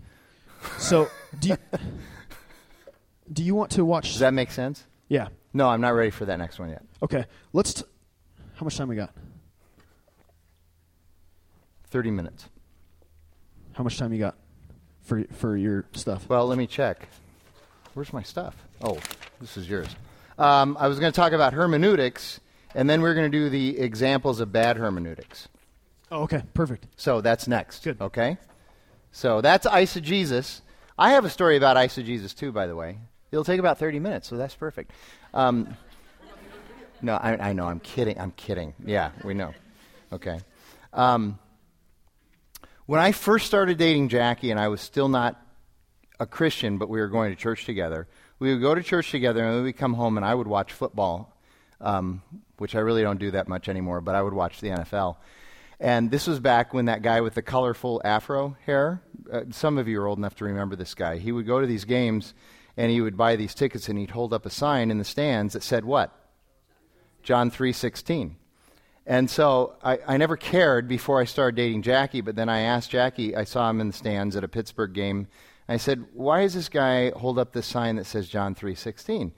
[0.78, 1.56] so do you,
[3.32, 4.10] do you want to watch?
[4.12, 4.84] Does that make sense?
[5.08, 5.28] yeah.
[5.52, 6.82] No, I'm not ready for that next one yet.
[7.02, 7.24] Okay.
[7.52, 7.74] Let's.
[7.74, 7.82] T-
[8.54, 9.12] how much time we got?
[11.88, 12.48] 30 minutes.
[13.72, 14.36] How much time you got
[15.02, 16.28] for for your stuff?
[16.28, 17.08] Well, let me check.
[17.94, 18.54] Where's my stuff?
[18.82, 18.98] Oh,
[19.40, 19.88] this is yours.
[20.38, 22.40] Um, I was going to talk about hermeneutics,
[22.74, 25.48] and then we're going to do the examples of bad hermeneutics.
[26.10, 26.42] Oh, okay.
[26.54, 26.86] Perfect.
[26.96, 27.84] So that's next.
[27.84, 28.00] Good.
[28.00, 28.38] Okay?
[29.12, 30.60] So that's eisegesis.
[30.98, 32.98] I have a story about eisegesis too, by the way.
[33.32, 34.90] It'll take about 30 minutes, so that's perfect.
[35.32, 35.76] Um,
[37.00, 37.66] no, I, I know.
[37.66, 38.18] I'm kidding.
[38.20, 38.74] I'm kidding.
[38.84, 39.54] Yeah, we know.
[40.12, 40.40] Okay.
[40.92, 41.38] Um,
[42.86, 45.40] When I first started dating Jackie, and I was still not
[46.18, 48.08] a Christian, but we were going to church together,
[48.40, 50.72] we would go to church together, and then we'd come home, and I would watch
[50.72, 51.36] football,
[51.80, 52.20] um,
[52.58, 55.16] which I really don't do that much anymore, but I would watch the NFL.
[55.80, 59.00] And this was back when that guy with the colorful afro hair,
[59.32, 61.16] uh, some of you are old enough to remember this guy.
[61.16, 62.34] He would go to these games
[62.76, 65.54] and he would buy these tickets and he'd hold up a sign in the stands
[65.54, 66.14] that said what?
[67.22, 68.36] John 3:16.
[69.06, 72.90] And so I, I never cared before I started dating Jackie, but then I asked
[72.90, 75.28] Jackie, I saw him in the stands at a Pittsburgh game.
[75.66, 79.32] I said, "Why does this guy hold up this sign that says John 3:16?"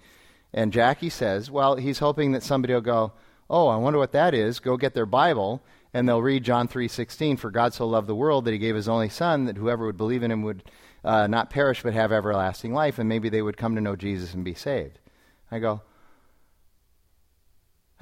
[0.53, 3.13] And Jackie says, "Well, he's hoping that somebody will go,
[3.49, 5.63] "Oh, I wonder what that is." Go get their Bible
[5.95, 8.89] and they'll read John 3:16, "For God so loved the world that he gave his
[8.89, 10.63] only son that whoever would believe in him would
[11.05, 14.35] uh, not perish but have everlasting life, and maybe they would come to know Jesus
[14.35, 14.99] and be saved."
[15.51, 15.83] I go,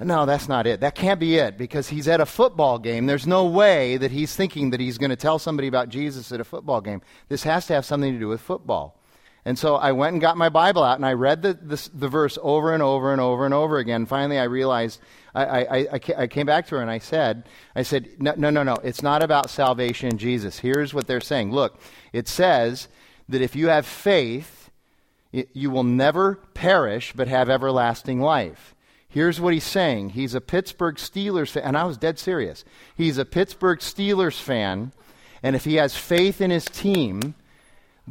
[0.03, 0.79] no, that's not it.
[0.81, 3.05] That can't be it because he's at a football game.
[3.05, 6.39] There's no way that he's thinking that he's going to tell somebody about Jesus at
[6.39, 7.01] a football game.
[7.29, 8.99] This has to have something to do with football.
[9.45, 12.07] And so I went and got my Bible out and I read the, the, the
[12.07, 14.05] verse over and over and over and over again.
[14.05, 14.99] Finally, I realized,
[15.33, 18.63] I, I, I came back to her and I said, I said, no, no, no,
[18.63, 20.59] no, it's not about salvation in Jesus.
[20.59, 21.51] Here's what they're saying.
[21.51, 21.79] Look,
[22.11, 22.89] it says
[23.29, 24.69] that if you have faith,
[25.31, 28.75] it, you will never perish but have everlasting life.
[29.07, 30.11] Here's what he's saying.
[30.11, 32.63] He's a Pittsburgh Steelers fan, and I was dead serious.
[32.95, 34.93] He's a Pittsburgh Steelers fan,
[35.43, 37.35] and if he has faith in his team,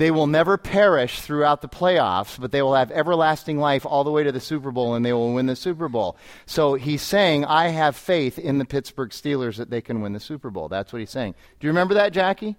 [0.01, 4.11] they will never perish throughout the playoffs, but they will have everlasting life all the
[4.11, 6.17] way to the Super Bowl, and they will win the Super Bowl.
[6.47, 10.19] So he's saying, I have faith in the Pittsburgh Steelers that they can win the
[10.19, 10.71] Super Bowl.
[10.71, 11.35] That's what he's saying.
[11.59, 12.57] Do you remember that, Jackie?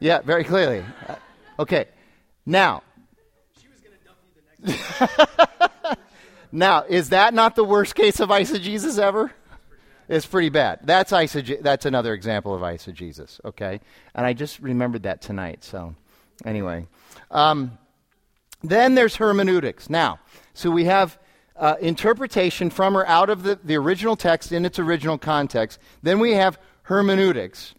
[0.00, 0.84] Yeah, very clearly.
[1.08, 1.14] Uh,
[1.60, 1.86] okay.
[2.44, 2.82] Now,
[6.50, 9.30] Now, is that not the worst case of eisegesis ever?
[10.10, 10.80] It's pretty bad.
[10.82, 13.40] That's eisege- That's another example of eisegesis.
[13.44, 13.80] Okay,
[14.12, 15.62] and I just remembered that tonight.
[15.62, 15.94] So,
[16.44, 16.88] anyway,
[17.30, 17.78] um,
[18.60, 19.88] then there's hermeneutics.
[19.88, 20.18] Now,
[20.52, 21.16] so we have
[21.54, 25.78] uh, interpretation from or out of the, the original text in its original context.
[26.02, 27.76] Then we have hermeneutics,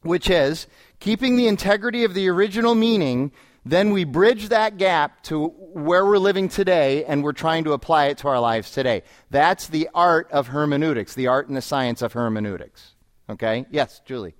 [0.00, 0.66] which is
[1.00, 3.30] keeping the integrity of the original meaning
[3.64, 8.06] then we bridge that gap to where we're living today and we're trying to apply
[8.06, 9.02] it to our lives today.
[9.30, 12.94] That's the art of hermeneutics, the art and the science of hermeneutics.
[13.30, 13.66] Okay?
[13.70, 14.34] Yes, Julie.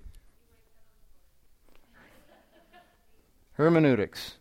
[3.53, 4.35] Hermeneutics.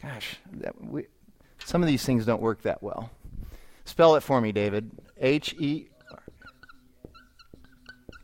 [0.00, 1.06] Gosh, that, we,
[1.64, 3.10] some of these things don't work that well.
[3.84, 4.90] Spell it for me, David.
[5.18, 5.88] H E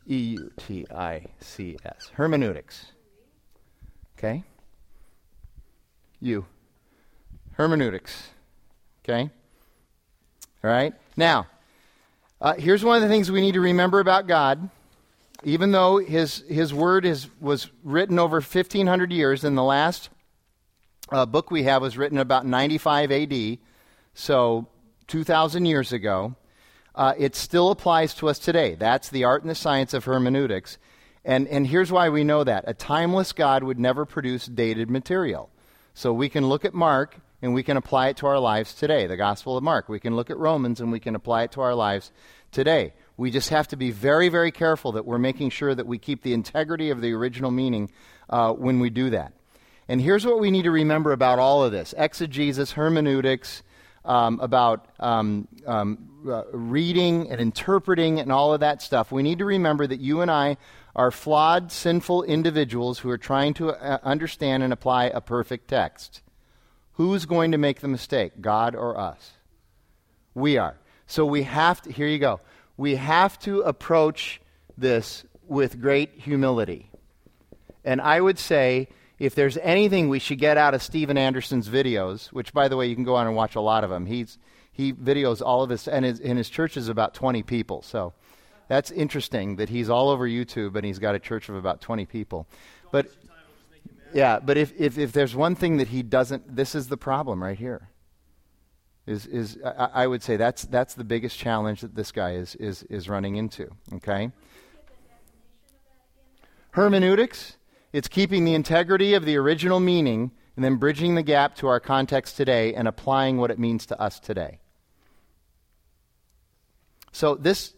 [0.07, 2.11] E U T I C S.
[2.13, 2.87] Hermeneutics.
[4.17, 4.43] Okay?
[6.23, 6.45] You.
[7.53, 8.29] Hermeneutics.
[9.03, 9.29] Okay?
[10.63, 10.93] All right?
[11.17, 11.47] Now,
[12.41, 14.69] uh, here's one of the things we need to remember about God.
[15.43, 20.09] Even though his, his word is, was written over 1,500 years, and the last
[21.11, 23.57] uh, book we have was written about 95 AD,
[24.13, 24.67] so
[25.07, 26.35] 2,000 years ago,
[26.95, 28.75] uh, it still applies to us today.
[28.75, 30.77] That's the art and the science of hermeneutics.
[31.25, 35.49] And, and here's why we know that a timeless God would never produce dated material.
[35.93, 39.05] So we can look at Mark and we can apply it to our lives today,
[39.05, 39.89] the Gospel of Mark.
[39.89, 42.11] We can look at Romans and we can apply it to our lives
[42.51, 42.93] today.
[43.15, 46.23] We just have to be very, very careful that we're making sure that we keep
[46.23, 47.91] the integrity of the original meaning
[48.29, 49.33] uh, when we do that.
[49.87, 53.61] And here's what we need to remember about all of this exegesis, hermeneutics,
[54.05, 59.11] um, about um, um, uh, reading and interpreting and all of that stuff.
[59.11, 60.57] We need to remember that you and I
[60.95, 66.21] are flawed, sinful individuals who are trying to uh, understand and apply a perfect text.
[66.93, 69.31] Who's going to make the mistake, God or us?
[70.35, 70.77] We are.
[71.07, 72.39] So we have to, here you go.
[72.77, 74.41] We have to approach
[74.77, 76.89] this with great humility.
[77.83, 78.87] And I would say,
[79.19, 82.87] if there's anything we should get out of Steven Anderson's videos, which, by the way,
[82.87, 84.05] you can go on and watch a lot of them.
[84.05, 84.37] He's,
[84.71, 87.81] he videos all of his, and his, and his church is about 20 people.
[87.81, 88.13] So
[88.73, 92.07] that's interesting that he's all over YouTube and he's got a church of about 20
[92.07, 92.47] people.
[92.91, 93.07] But
[94.15, 97.43] yeah, but if, if, if there's one thing that he doesn't, this is the problem
[97.43, 97.89] right here.
[99.05, 102.55] Is, is I, I would say that's, that's the biggest challenge that this guy is,
[102.55, 103.69] is, is running into.
[103.93, 104.31] Okay?
[106.71, 107.57] Hermeneutics,
[107.91, 111.79] it's keeping the integrity of the original meaning and then bridging the gap to our
[111.79, 114.57] context today and applying what it means to us today.
[117.11, 117.75] So this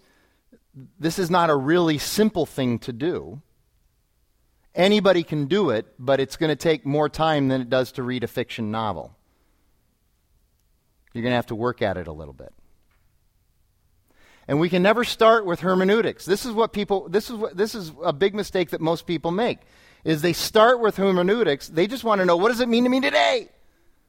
[1.00, 3.42] this is not a really simple thing to do.
[4.74, 8.04] Anybody can do it, but it's going to take more time than it does to
[8.04, 9.16] read a fiction novel.
[11.14, 12.54] You're going to have to work at it a little bit.
[14.48, 16.26] And we can never start with hermeneutics.
[16.26, 19.32] This is what people this is what this is a big mistake that most people
[19.32, 19.60] make.
[20.04, 22.90] Is they start with hermeneutics, they just want to know what does it mean to
[22.90, 23.50] me today?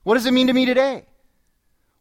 [0.03, 1.07] What does it mean to me today?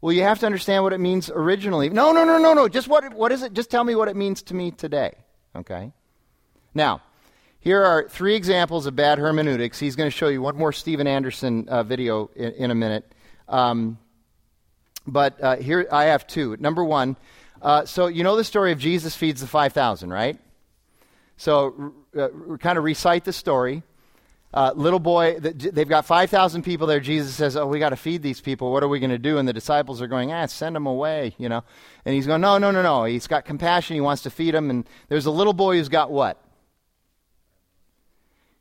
[0.05, 1.89] Well, you have to understand what it means originally.
[1.89, 2.69] No, no, no, no, no.
[2.69, 3.53] Just what what is it?
[3.53, 5.15] Just tell me what it means to me today.
[5.55, 5.91] Okay?
[6.75, 7.01] Now,
[7.59, 9.79] here are three examples of bad hermeneutics.
[9.79, 13.11] He's going to show you one more Steven Anderson uh, video in, in, a minute.
[13.49, 13.97] Um,
[15.07, 16.55] but uh, here I have two.
[16.59, 17.17] Number one,
[17.59, 20.37] uh, so you know the story of Jesus feeds the 5,000, right?
[21.37, 22.27] So uh,
[22.59, 23.81] kind of recite the story.
[24.55, 27.01] Uh, little boy, they've got 5,000 people there.
[27.01, 28.71] Jesus says, Oh, we got to feed these people.
[28.71, 29.37] What are we going to do?
[29.37, 31.61] And the disciples are going, Ah, send them away, you know.
[32.05, 33.03] And he's going, No, no, no, no.
[33.03, 33.95] He's got compassion.
[33.95, 34.69] He wants to feed them.
[34.69, 36.41] And there's a little boy who's got what?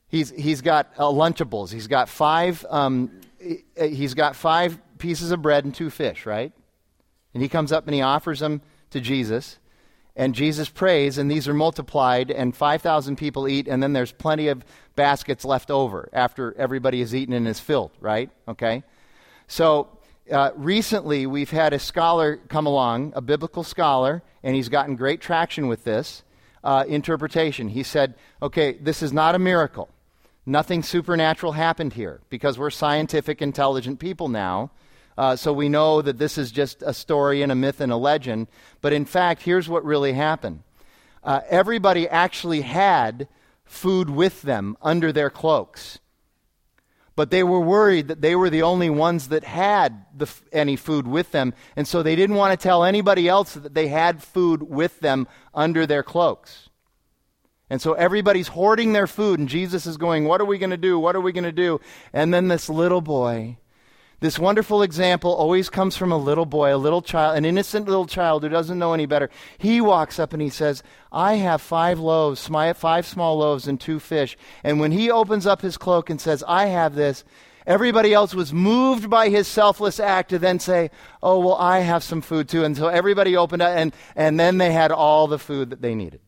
[0.09, 1.73] He's, he's got uh, Lunchables.
[1.73, 2.67] He's got five.
[2.69, 3.21] Um,
[3.79, 6.53] he's got five pieces of bread and two fish, right?
[7.35, 9.59] And he comes up and he offers them to Jesus.
[10.17, 14.47] And Jesus prays, and these are multiplied, and 5,000 people eat, and then there's plenty
[14.47, 14.65] of
[14.97, 18.31] baskets left over after everybody has eaten and is filled, right?
[18.49, 18.83] Okay?
[19.47, 19.89] So
[20.31, 25.21] uh, recently, we've had a scholar come along, a biblical scholar, and he's gotten great
[25.21, 26.23] traction with this
[26.63, 27.69] uh, interpretation.
[27.69, 29.89] He said, okay, this is not a miracle.
[30.47, 34.71] Nothing supernatural happened here because we're scientific, intelligent people now.
[35.17, 37.97] Uh, so we know that this is just a story and a myth and a
[37.97, 38.49] legend.
[38.81, 40.63] But in fact, here's what really happened
[41.23, 43.29] uh, everybody actually had
[43.75, 45.99] food with them under their cloaks.
[47.17, 51.07] But they were worried that they were the only ones that had the, any food
[51.07, 51.55] with them.
[51.77, 55.29] And so they didn't want to tell anybody else that they had food with them
[55.53, 56.69] under their cloaks.
[57.71, 60.77] And so everybody's hoarding their food, and Jesus is going, What are we going to
[60.77, 60.99] do?
[60.99, 61.81] What are we going to do?
[62.13, 63.59] And then this little boy,
[64.21, 68.07] this wonderful example always comes from a little boy, a little child, an innocent little
[68.07, 69.29] child who doesn't know any better.
[69.59, 73.99] He walks up and he says, I have five loaves, five small loaves, and two
[73.99, 74.37] fish.
[74.63, 77.25] And when he opens up his cloak and says, I have this,
[77.67, 80.91] everybody else was moved by his selfless act to then say,
[81.23, 82.65] Oh, well, I have some food too.
[82.65, 85.95] And so everybody opened up, and, and then they had all the food that they
[85.95, 86.21] needed.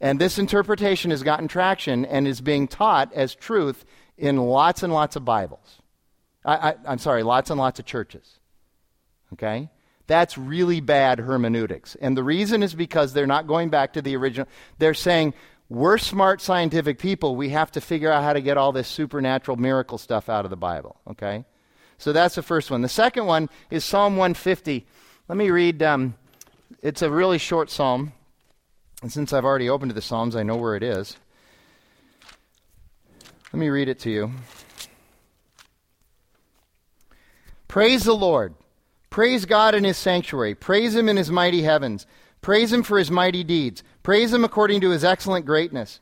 [0.00, 3.84] And this interpretation has gotten traction and is being taught as truth
[4.16, 5.79] in lots and lots of Bibles.
[6.44, 8.38] I, am sorry, lots and lots of churches.
[9.32, 9.68] Okay?
[10.06, 11.94] That's really bad hermeneutics.
[11.96, 14.48] And the reason is because they're not going back to the original.
[14.78, 15.34] They're saying,
[15.68, 17.36] we're smart scientific people.
[17.36, 20.50] We have to figure out how to get all this supernatural miracle stuff out of
[20.50, 20.96] the Bible.
[21.06, 21.44] Okay?
[21.98, 22.82] So that's the first one.
[22.82, 24.86] The second one is Psalm 150.
[25.28, 25.82] Let me read.
[25.82, 26.14] Um,
[26.82, 28.12] it's a really short psalm.
[29.02, 31.16] And since I've already opened to the Psalms, I know where it is.
[33.52, 34.32] Let me read it to you.
[37.70, 38.54] Praise the Lord.
[39.10, 40.56] Praise God in his sanctuary.
[40.56, 42.04] Praise him in his mighty heavens.
[42.42, 43.84] Praise him for his mighty deeds.
[44.02, 46.00] Praise him according to his excellent greatness.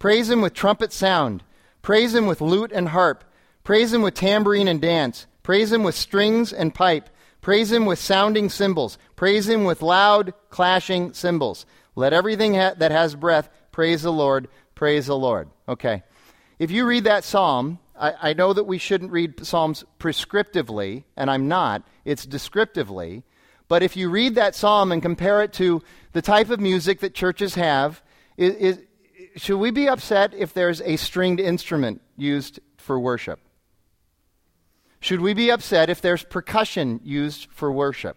[0.00, 1.44] Praise him with trumpet sound.
[1.82, 3.22] Praise him with lute and harp.
[3.62, 5.28] Praise him with tambourine and dance.
[5.44, 7.08] Praise him with strings and pipe.
[7.40, 8.98] Praise him with sounding cymbals.
[9.14, 11.64] Praise him with loud clashing cymbals.
[11.94, 15.48] Let everything ha- that has breath praise the Lord, praise the Lord.
[15.68, 16.02] Okay.
[16.58, 21.30] If you read that psalm, I, I know that we shouldn't read psalms prescriptively, and
[21.30, 21.86] I'm not.
[22.04, 23.22] It's descriptively.
[23.68, 25.82] But if you read that psalm and compare it to
[26.12, 28.02] the type of music that churches have,
[29.36, 33.40] should we be upset if there's a stringed instrument used for worship?
[35.00, 38.16] Should we be upset if there's percussion used for worship?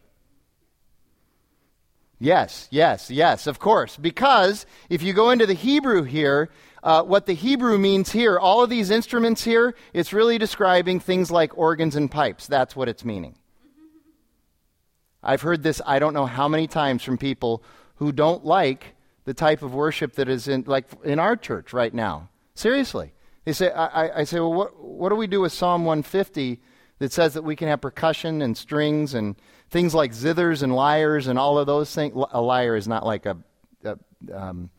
[2.20, 3.96] Yes, yes, yes, of course.
[3.98, 6.50] Because if you go into the Hebrew here,
[6.84, 11.32] uh, what the Hebrew means here, all of these instruments here, it's really describing things
[11.32, 12.48] like organs and pipes.
[12.48, 13.36] That's what it's meaning.
[15.24, 17.64] I've heard this I don't know how many times from people
[17.96, 21.94] who don't like the type of worship that is in, like in our church right
[21.94, 22.30] now.
[22.54, 23.12] Seriously.
[23.44, 26.62] They say, I, I say, well, what, what do we do with Psalm 150
[27.00, 29.36] that says that we can have percussion and strings and
[29.70, 32.14] things like zithers and lyres and all of those things.
[32.32, 33.38] A lyre is not like a,
[33.84, 33.98] a
[34.34, 34.70] um,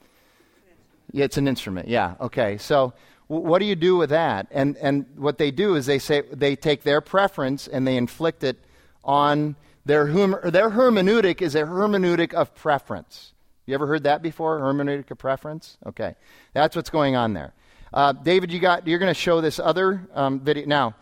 [1.12, 1.88] yeah, it's an instrument.
[1.88, 2.14] Yeah.
[2.20, 2.58] Okay.
[2.58, 2.92] So
[3.28, 4.48] w- what do you do with that?
[4.50, 8.44] And and what they do is they say they take their preference and they inflict
[8.44, 8.58] it
[9.04, 9.56] on
[9.86, 13.32] their hum- their hermeneutic is a hermeneutic of preference.
[13.66, 14.60] You ever heard that before?
[14.60, 15.78] Hermeneutic of preference.
[15.86, 16.14] Okay,
[16.52, 17.52] that's what's going on there.
[17.92, 20.94] Uh, David, you got you're going to show this other um, video now.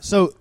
[0.00, 0.34] So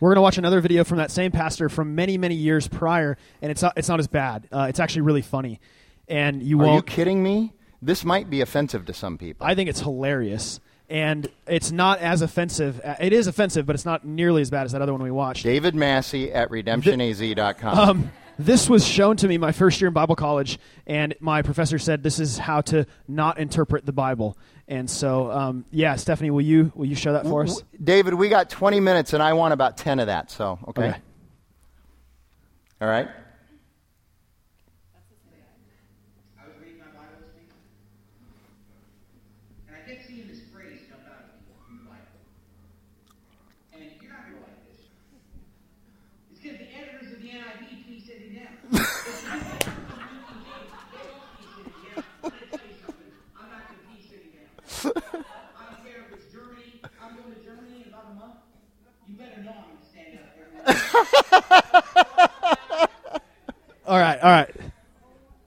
[0.00, 3.16] we're going to watch another video from that same pastor from many, many years prior,
[3.40, 4.46] and it's not, it's not as bad.
[4.52, 5.60] Uh, it's actually really funny.
[6.08, 6.76] And you Are won't.
[6.76, 7.52] you kidding me?
[7.82, 9.46] This might be offensive to some people.
[9.46, 10.58] I think it's hilarious.
[10.90, 12.80] And it's not as offensive.
[12.82, 15.10] Uh, It is offensive, but it's not nearly as bad as that other one we
[15.10, 15.44] watched.
[15.44, 17.78] David Massey at redemptionaz.com.
[17.78, 21.78] Um, this was shown to me my first year in Bible college, and my professor
[21.78, 24.38] said this is how to not interpret the Bible.
[24.66, 27.62] And so, um, yeah, Stephanie, will you will you show that for us?
[27.82, 30.30] David, we got 20 minutes, and I want about 10 of that.
[30.30, 30.88] So, okay.
[30.88, 30.98] Okay.
[32.80, 33.08] All right.
[36.38, 37.50] I was reading my Bible this week,
[39.66, 42.22] and I kept seeing this phrase jump out at me in the Bible.
[43.74, 44.78] And you're not going to like this.
[46.30, 48.54] It's because the editors of the NIV piece it down.
[48.70, 52.04] It's the editors of the New King James, they don't piece it down.
[52.22, 53.10] I'm going to tell you something.
[53.34, 55.24] I'm not going to piece it down.
[55.58, 56.78] I don't care if it's Germany.
[57.02, 58.38] I'm going to Germany in about a month.
[59.08, 60.46] You better know I'm going to stand up there.
[63.86, 64.54] All right, all right.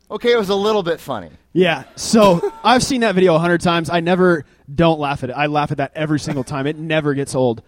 [0.09, 1.29] Okay, it was a little bit funny.
[1.53, 1.83] Yeah.
[1.95, 3.89] So I've seen that video a hundred times.
[3.89, 5.33] I never don't laugh at it.
[5.33, 6.65] I laugh at that every single time.
[6.67, 7.61] It never gets old.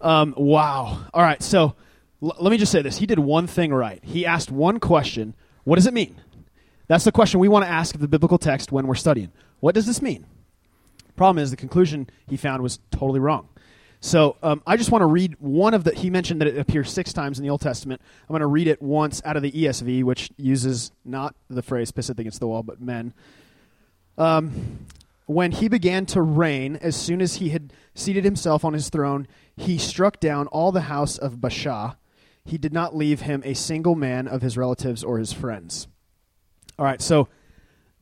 [0.00, 1.04] Um, wow.
[1.12, 1.42] All right.
[1.42, 1.74] So
[2.22, 2.98] l- let me just say this.
[2.98, 4.02] He did one thing right.
[4.02, 5.34] He asked one question.
[5.64, 6.16] What does it mean?
[6.88, 9.30] That's the question we want to ask of the biblical text when we're studying.
[9.60, 10.26] What does this mean?
[11.16, 13.48] Problem is, the conclusion he found was totally wrong.
[14.04, 15.94] So um, I just want to read one of the.
[15.94, 18.02] He mentioned that it appears six times in the Old Testament.
[18.28, 21.90] I'm going to read it once out of the ESV, which uses not the phrase
[21.90, 23.14] "pisseth against the wall," but men.
[24.18, 24.80] Um,
[25.24, 29.26] when he began to reign, as soon as he had seated himself on his throne,
[29.56, 31.96] he struck down all the house of Baasha.
[32.44, 35.88] He did not leave him a single man of his relatives or his friends.
[36.78, 37.28] All right, so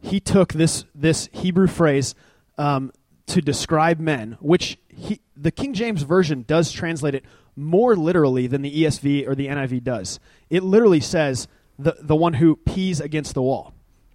[0.00, 2.16] he took this this Hebrew phrase
[2.58, 2.90] um,
[3.32, 7.24] to describe men, which he, the King James version does translate it
[7.56, 10.20] more literally than the ESV or the NIV does.
[10.50, 13.72] It literally says the the one who pees against the wall.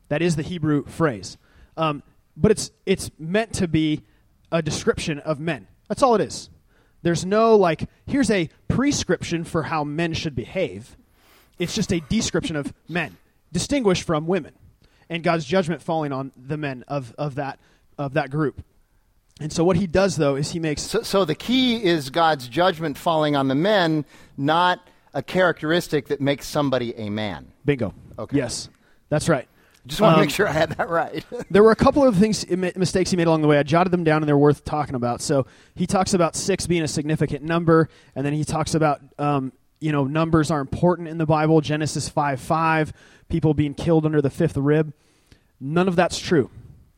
[0.10, 1.38] That is the Hebrew phrase,
[1.76, 2.04] um,
[2.36, 4.04] but it's it's meant to be
[4.52, 5.68] a description of men.
[5.88, 6.50] That's all it is.
[7.02, 10.96] There's no like here's a prescription for how men should behave.
[11.58, 13.18] It's just a description of men,
[13.52, 14.54] distinguished from women,
[15.10, 17.60] and God's judgment falling on the men of, of that
[17.98, 18.64] of that group.
[19.40, 22.48] And so what he does though is he makes So, so the key is God's
[22.48, 27.52] judgment falling on the men, not a characteristic that makes somebody a man.
[27.66, 27.94] bingo.
[28.20, 28.38] Okay.
[28.38, 28.70] Yes,
[29.10, 29.48] that's right.
[29.86, 31.24] Just want to Um, make sure I had that right.
[31.52, 33.58] There were a couple of things mistakes he made along the way.
[33.58, 35.22] I jotted them down and they're worth talking about.
[35.22, 39.54] So he talks about six being a significant number, and then he talks about um,
[39.80, 41.62] you know numbers are important in the Bible.
[41.62, 42.92] Genesis five five,
[43.30, 44.94] people being killed under the fifth rib.
[45.60, 46.50] None of that's true.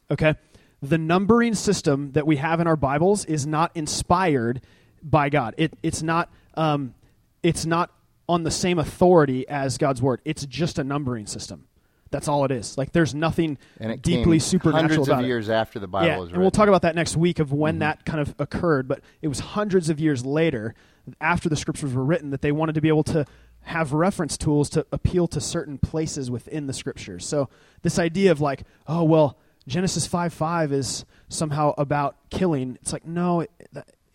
[0.09, 0.33] Okay,
[0.81, 4.61] the numbering system that we have in our Bibles is not inspired
[5.03, 5.55] by God.
[5.57, 6.29] It, it's not.
[6.55, 6.93] Um,
[7.41, 7.91] it's not
[8.27, 10.21] on the same authority as God's word.
[10.25, 11.67] It's just a numbering system.
[12.11, 12.77] That's all it is.
[12.77, 15.27] Like there's nothing and deeply supernatural hundreds about of it.
[15.27, 16.41] years after the Bible yeah, was and written.
[16.41, 18.87] we'll talk about that next week of when that kind of occurred.
[18.87, 20.75] But it was hundreds of years later,
[21.21, 23.25] after the scriptures were written, that they wanted to be able to
[23.61, 27.25] have reference tools to appeal to certain places within the scriptures.
[27.25, 27.49] So
[27.83, 29.37] this idea of like, oh well,
[29.69, 32.77] Genesis five five is somehow about killing.
[32.81, 33.51] It's like no, it,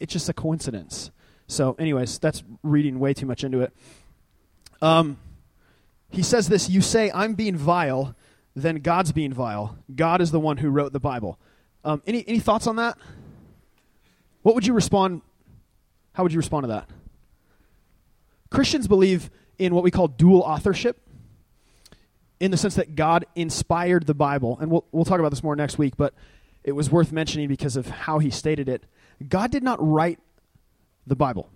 [0.00, 1.10] it's just a coincidence.
[1.46, 3.72] So, anyways, that's reading way too much into it.
[4.82, 5.18] Um,
[6.10, 8.14] he says this You say, I'm being vile,
[8.54, 9.78] then God's being vile.
[9.94, 11.38] God is the one who wrote the Bible.
[11.84, 12.96] Um, any, any thoughts on that?
[14.42, 15.22] What would you respond?
[16.12, 16.88] How would you respond to that?
[18.50, 21.00] Christians believe in what we call dual authorship,
[22.44, 24.58] in the sense that God inspired the Bible.
[24.60, 26.12] And we'll, we'll talk about this more next week, but
[26.62, 28.84] it was worth mentioning because of how he stated it.
[29.26, 30.18] God did not write
[31.06, 31.48] the Bible.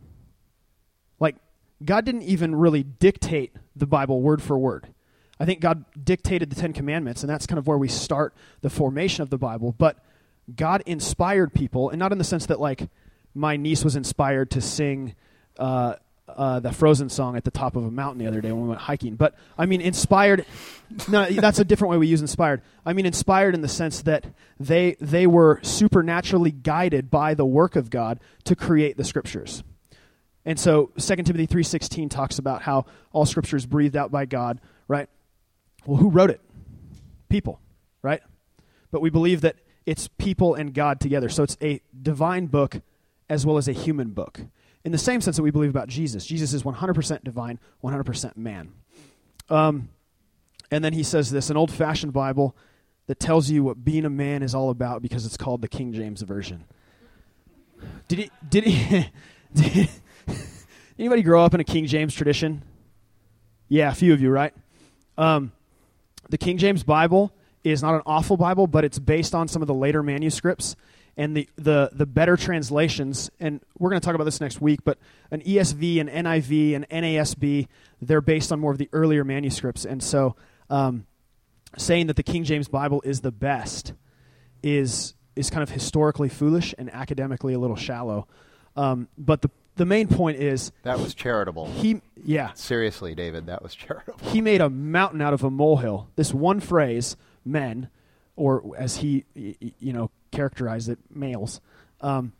[1.20, 1.36] Like,
[1.84, 4.88] God didn't even really dictate the Bible word for word.
[5.38, 8.70] I think God dictated the Ten Commandments, and that's kind of where we start the
[8.70, 9.74] formation of the Bible.
[9.76, 10.02] But
[10.56, 12.88] God inspired people, and not in the sense that, like,
[13.34, 15.14] my niece was inspired to sing
[15.58, 15.96] uh,
[16.28, 18.68] uh, the Frozen song at the top of a mountain the other day when we
[18.68, 19.16] went hiking.
[19.16, 20.44] But, I mean, inspired,
[21.08, 22.62] no, that's a different way we use inspired.
[22.84, 24.26] I mean, inspired in the sense that
[24.60, 29.62] they, they were supernaturally guided by the work of God to create the Scriptures.
[30.48, 34.62] And so 2 Timothy 3:16 talks about how all scripture is breathed out by God,
[34.88, 35.06] right?
[35.84, 36.40] Well, who wrote it?
[37.28, 37.60] People,
[38.00, 38.22] right?
[38.90, 41.28] But we believe that it's people and God together.
[41.28, 42.80] So it's a divine book
[43.28, 44.40] as well as a human book.
[44.84, 46.24] In the same sense that we believe about Jesus.
[46.24, 48.72] Jesus is 100% divine, 100% man.
[49.50, 49.88] Um,
[50.70, 52.56] and then he says this an old fashioned Bible
[53.06, 55.92] that tells you what being a man is all about because it's called the King
[55.92, 56.64] James Version.
[58.06, 59.10] Did he, did he,
[59.54, 59.88] did,
[60.98, 62.62] anybody grow up in a King James tradition?
[63.68, 64.54] Yeah, a few of you, right?
[65.16, 65.52] Um,
[66.28, 67.32] the King James Bible
[67.64, 70.76] is not an awful Bible, but it's based on some of the later manuscripts.
[71.18, 74.80] And the, the, the better translations, and we're going to talk about this next week,
[74.84, 74.98] but
[75.32, 77.66] an ESV, an NIV, an NASB,
[78.00, 79.84] they're based on more of the earlier manuscripts.
[79.84, 80.36] And so
[80.70, 81.06] um,
[81.76, 83.94] saying that the King James Bible is the best
[84.62, 88.28] is, is kind of historically foolish and academically a little shallow.
[88.76, 91.66] Um, but the, the main point is That was charitable.
[91.66, 94.30] he, yeah, Seriously, David, that was charitable.
[94.30, 96.10] he made a mountain out of a molehill.
[96.14, 97.88] This one phrase, men,
[98.36, 101.60] or as he, you know, characterized it, males.
[102.00, 102.32] Um,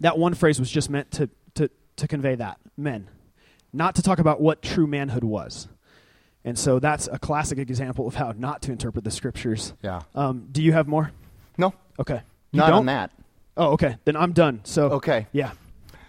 [0.00, 3.08] that one phrase was just meant to, to, to convey that, men,
[3.72, 5.68] not to talk about what true manhood was.
[6.44, 9.74] And so that's a classic example of how not to interpret the scriptures.
[9.82, 10.02] Yeah.
[10.14, 11.12] Um, do you have more?
[11.56, 12.20] No, Okay.
[12.52, 12.78] You not don't?
[12.78, 13.10] on that.
[13.56, 13.96] Oh, okay.
[14.04, 14.60] Then I'm done.
[14.64, 15.26] So Okay.
[15.32, 15.50] yeah.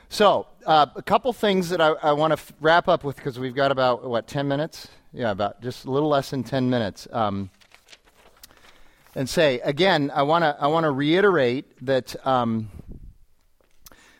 [0.07, 3.37] So, uh, a couple things that I, I want to f- wrap up with because
[3.39, 4.87] we've got about, what, 10 minutes?
[5.13, 7.07] Yeah, about just a little less than 10 minutes.
[7.11, 7.49] Um,
[9.19, 12.71] and say, again, I want to I wanna reiterate that um,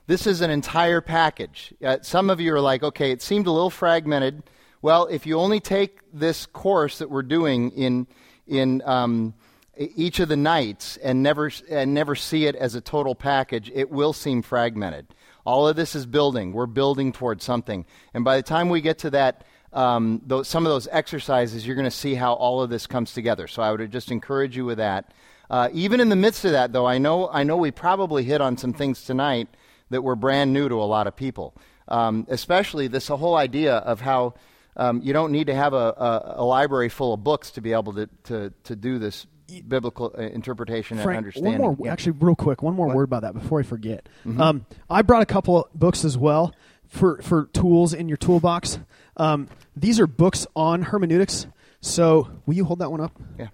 [0.08, 1.74] this is an entire package.
[1.82, 4.44] Uh, some of you are like, okay, it seemed a little fragmented.
[4.82, 8.08] Well, if you only take this course that we're doing in,
[8.46, 9.36] in um,
[9.78, 13.90] each of the nights and never, and never see it as a total package, it
[13.90, 15.08] will seem fragmented.
[15.46, 16.52] All of this is building.
[16.52, 17.86] We're building towards something.
[18.14, 21.76] And by the time we get to that, um, those, some of those exercises, you're
[21.76, 23.48] going to see how all of this comes together.
[23.48, 25.12] So I would just encourage you with that.
[25.50, 28.42] Uh, even in the midst of that, though, I know, I know we probably hit
[28.42, 29.48] on some things tonight
[29.90, 31.56] that were brand new to a lot of people.
[31.88, 34.36] Um, especially this whole idea of how
[34.78, 37.74] um, you don't need to have a, a, a library full of books to be
[37.74, 39.26] able to, to, to do this
[39.68, 41.54] biblical uh, interpretation and Frank, understanding.
[41.60, 41.92] one more, Yeah.
[41.92, 44.08] actually, real quick, one more word about that before I forget.
[44.38, 46.54] Um, I brought a couple of books as well
[46.88, 48.78] for for tools in your toolbox.
[49.20, 51.46] Um, these are books on hermeneutics.
[51.82, 53.12] So, will you hold that one up?
[53.38, 53.48] Yeah.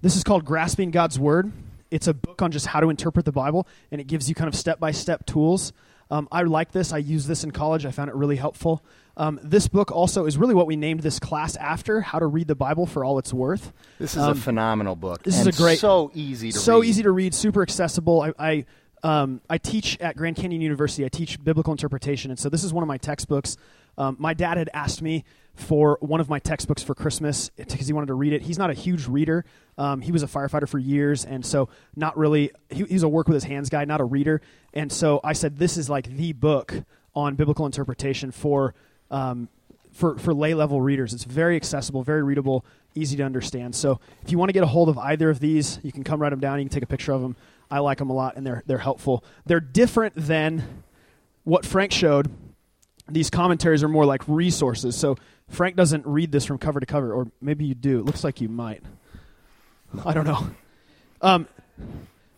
[0.00, 1.50] This is called Grasping God's Word.
[1.90, 4.48] It's a book on just how to interpret the Bible, and it gives you kind
[4.48, 5.72] of step by step tools.
[6.10, 6.92] Um, I like this.
[6.92, 7.86] I used this in college.
[7.86, 8.82] I found it really helpful.
[9.16, 12.48] Um, this book also is really what we named this class after How to Read
[12.48, 13.72] the Bible for All It's Worth.
[13.98, 15.22] This is Um, a phenomenal book.
[15.22, 16.88] this is a great- so easy to so read.
[16.88, 18.20] easy to read, super accessible.
[18.22, 18.64] I I,
[19.04, 21.04] um, I teach at Grand Canyon University.
[21.04, 23.58] I teach biblical interpretation, and so this is one of my textbooks.
[23.98, 25.24] Um, my dad had asked me
[25.54, 28.42] for one of my textbooks for Christmas because he wanted to read it.
[28.42, 29.44] He's not a huge reader.
[29.78, 32.50] Um, he was a firefighter for years, and so not really.
[32.70, 34.40] He, he's a work with his hands guy, not a reader.
[34.72, 36.74] And so I said, this is like the book
[37.14, 38.74] on biblical interpretation for.
[39.10, 39.48] Um,
[39.92, 41.14] for, for lay level readers.
[41.14, 42.64] It's very accessible, very readable,
[42.96, 43.76] easy to understand.
[43.76, 46.20] So if you want to get a hold of either of these, you can come
[46.20, 46.58] write them down.
[46.58, 47.36] You can take a picture of them.
[47.74, 49.24] I like them a lot, and they're they're helpful.
[49.46, 50.62] They're different than
[51.42, 52.30] what Frank showed.
[53.10, 54.94] These commentaries are more like resources.
[54.94, 55.16] So
[55.48, 57.98] Frank doesn't read this from cover to cover, or maybe you do.
[57.98, 58.84] It looks like you might.
[60.06, 60.50] I don't know.
[61.20, 61.48] Um,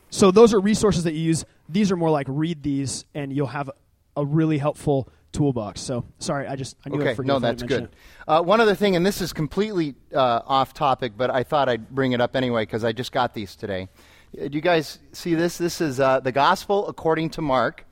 [0.08, 1.44] so those are resources that you use.
[1.68, 3.70] These are more like read these, and you'll have
[4.16, 5.82] a really helpful toolbox.
[5.82, 7.90] So sorry, I just I knew Okay, I'd forget no, that's good.
[8.26, 11.90] Uh, one other thing, and this is completely uh, off topic, but I thought I'd
[11.90, 13.88] bring it up anyway because I just got these today.
[14.34, 15.58] Uh, Do you guys see this?
[15.58, 17.84] This is uh, the Gospel according to Mark.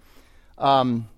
[0.59, 1.09] Um,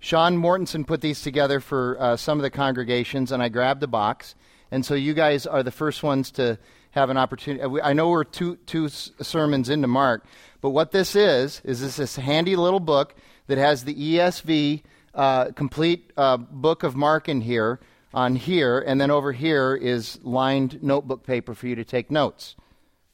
[0.00, 3.86] Sean Mortensen put these together for uh, some of the congregations, and I grabbed a
[3.86, 4.34] box.
[4.70, 6.58] And so you guys are the first ones to
[6.92, 7.64] have an opportunity.
[7.64, 10.24] uh, I know we're two, two sermons into Mark,
[10.60, 13.14] but what this is, is this, this handy little book
[13.46, 14.82] that has the ESV
[15.14, 17.80] uh, complete uh, book of Mark in here,
[18.14, 22.56] on here, and then over here is lined notebook paper for you to take notes.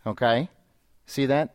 [0.06, 0.48] Okay?
[1.06, 1.54] See that?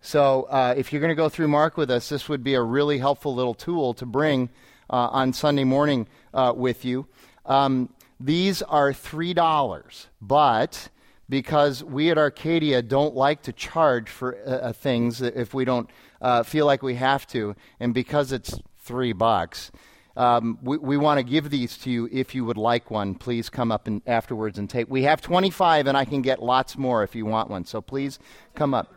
[0.00, 2.62] So uh, if you're going to go through Mark with us, this would be a
[2.62, 4.50] really helpful little tool to bring
[4.88, 7.06] uh, on Sunday morning uh, with you.
[7.44, 7.90] Um,
[8.20, 10.88] these are $3, but
[11.28, 15.90] because we at Arcadia don't like to charge for uh, uh, things if we don't
[16.20, 19.70] uh, feel like we have to, and because it's three bucks,
[20.16, 23.14] um, we, we want to give these to you if you would like one.
[23.14, 24.90] Please come up and afterwards and take.
[24.90, 27.64] We have 25, and I can get lots more if you want one.
[27.64, 28.18] So please
[28.54, 28.92] come up.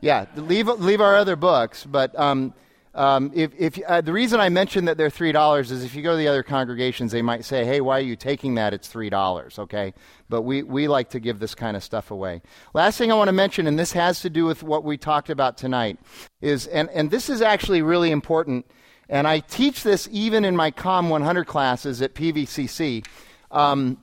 [0.00, 2.52] Yeah, leave leave our other books, but um,
[2.96, 6.02] um, if, if uh, the reason I mentioned that they're three dollars is if you
[6.02, 8.72] go to the other congregations, they might say, "Hey, why are you taking that?
[8.72, 9.92] It's three dollars." Okay,
[10.30, 12.40] but we we like to give this kind of stuff away.
[12.72, 15.28] Last thing I want to mention, and this has to do with what we talked
[15.28, 15.98] about tonight,
[16.40, 18.66] is and and this is actually really important.
[19.08, 23.06] And I teach this even in my Com 100 classes at PVCC.
[23.50, 23.98] Um,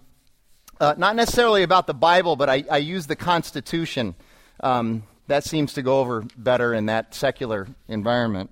[0.79, 4.15] uh, not necessarily about the Bible, but I, I use the Constitution.
[4.61, 8.51] Um, that seems to go over better in that secular environment.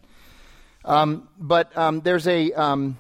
[0.84, 2.98] Um, but um, there's a um,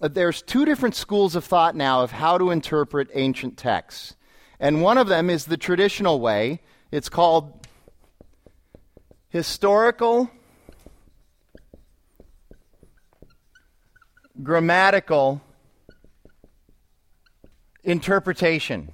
[0.00, 4.14] uh, there's two different schools of thought now of how to interpret ancient texts,
[4.60, 6.60] and one of them is the traditional way.
[6.90, 7.66] It's called
[9.30, 10.30] historical,
[14.42, 15.40] grammatical
[17.82, 18.92] interpretation.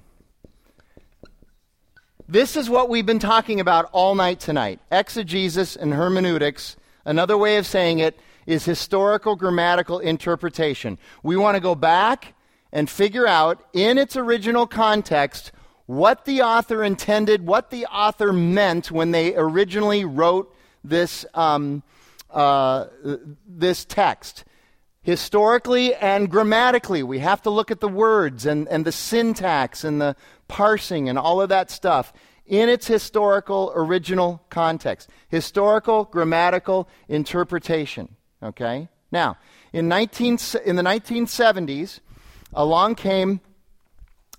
[2.27, 6.75] This is what we've been talking about all night tonight exegesis and hermeneutics.
[7.05, 10.97] Another way of saying it is historical grammatical interpretation.
[11.21, 12.33] We want to go back
[12.71, 15.51] and figure out in its original context
[15.85, 20.51] what the author intended, what the author meant when they originally wrote
[20.83, 21.83] this, um,
[22.31, 22.85] uh,
[23.47, 24.45] this text.
[25.05, 30.01] Historically and grammatically, we have to look at the words and, and the syntax and
[30.01, 30.15] the
[30.47, 32.11] parsing and all of that stuff
[32.47, 35.07] in its historical original context.
[35.29, 38.15] Historical, grammatical interpretation.
[38.41, 38.89] Okay?
[39.11, 39.37] Now,
[39.71, 41.99] in, 19, in the 1970s,
[42.51, 43.41] along came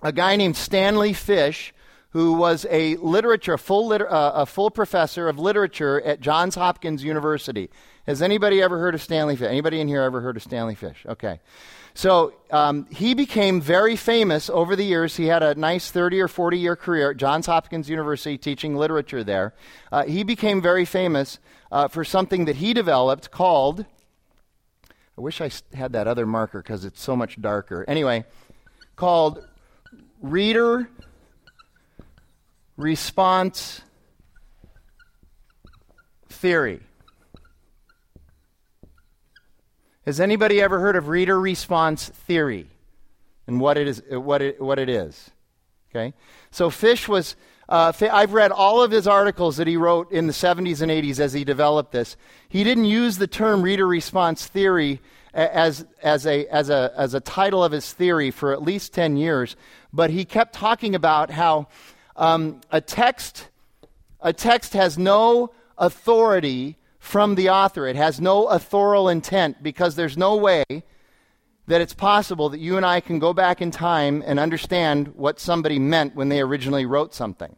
[0.02, 1.72] a guy named Stanley Fish,
[2.10, 7.05] who was a literature, full, liter, uh, a full professor of literature at Johns Hopkins
[7.05, 7.70] University.
[8.06, 9.48] Has anybody ever heard of Stanley Fish?
[9.48, 11.04] Anybody in here ever heard of Stanley Fish?
[11.06, 11.40] Okay.
[11.92, 15.16] So um, he became very famous over the years.
[15.16, 19.24] He had a nice 30 or 40 year career at Johns Hopkins University teaching literature
[19.24, 19.54] there.
[19.90, 21.40] Uh, he became very famous
[21.72, 23.86] uh, for something that he developed called,
[25.18, 27.84] I wish I had that other marker because it's so much darker.
[27.88, 28.24] Anyway,
[28.94, 29.44] called
[30.20, 30.88] reader
[32.76, 33.80] response
[36.28, 36.85] theory.
[40.06, 42.68] Has anybody ever heard of reader response theory
[43.48, 44.00] and what it is?
[44.08, 45.32] What it, what it is?
[45.90, 46.14] Okay,
[46.52, 47.34] so Fish was.
[47.68, 51.18] Uh, I've read all of his articles that he wrote in the 70s and 80s
[51.18, 52.16] as he developed this.
[52.48, 55.00] He didn't use the term reader response theory
[55.34, 59.16] as, as, a, as, a, as a title of his theory for at least 10
[59.16, 59.56] years,
[59.92, 61.66] but he kept talking about how
[62.14, 63.48] um, a, text,
[64.20, 66.76] a text has no authority
[67.06, 67.86] from the author.
[67.86, 70.64] It has no authorial intent because there's no way
[71.68, 75.38] that it's possible that you and I can go back in time and understand what
[75.38, 77.54] somebody meant when they originally wrote something.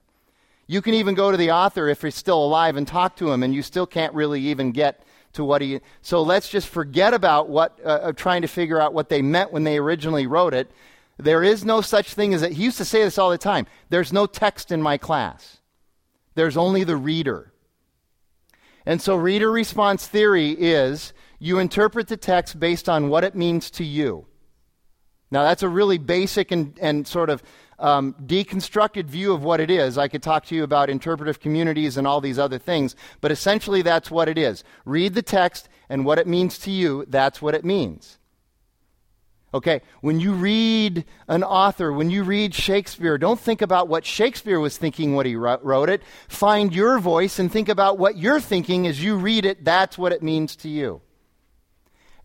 [0.66, 3.42] You can even go to the author if he's still alive and talk to him,
[3.42, 5.02] and you still can't really even get
[5.32, 5.80] to what he.
[6.02, 9.50] So let's just forget about what uh, uh, trying to figure out what they meant
[9.50, 10.70] when they originally wrote it.
[11.16, 12.52] There is no such thing as that.
[12.52, 13.66] He used to say this all the time.
[13.88, 15.56] There's no text in my class.
[16.34, 17.52] There's only the reader.
[18.88, 23.70] And so, reader response theory is you interpret the text based on what it means
[23.72, 24.24] to you.
[25.30, 27.42] Now, that's a really basic and, and sort of
[27.78, 29.98] um, deconstructed view of what it is.
[29.98, 33.82] I could talk to you about interpretive communities and all these other things, but essentially
[33.82, 34.64] that's what it is.
[34.86, 38.17] Read the text, and what it means to you, that's what it means.
[39.54, 44.60] Okay, when you read an author, when you read Shakespeare, don't think about what Shakespeare
[44.60, 46.02] was thinking when he wrote it.
[46.28, 49.64] Find your voice and think about what you're thinking as you read it.
[49.64, 51.00] That's what it means to you.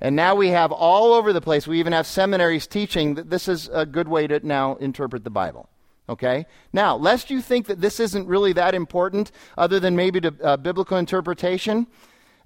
[0.01, 3.47] And now we have all over the place, we even have seminaries teaching that this
[3.47, 5.69] is a good way to now interpret the Bible.
[6.09, 6.45] Okay?
[6.73, 10.57] Now, lest you think that this isn't really that important, other than maybe to uh,
[10.57, 11.87] biblical interpretation,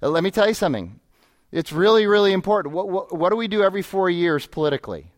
[0.00, 1.00] uh, let me tell you something.
[1.50, 2.74] It's really, really important.
[2.74, 5.12] What, what, what do we do every four years politically?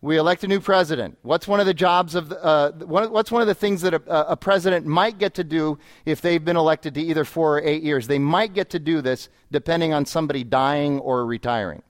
[0.00, 1.16] We elect a new president.
[1.22, 4.32] What's one of the jobs of, the, uh, what's one of the things that a,
[4.32, 7.84] a, president might get to do if they've been elected to either four or eight
[7.84, 8.08] years?
[8.08, 11.84] They might get to do this depending on somebody dying or retiring.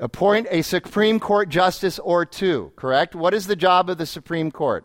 [0.00, 3.14] Appoint a Supreme Court justice or two, correct?
[3.14, 4.84] What is the job of the Supreme Court?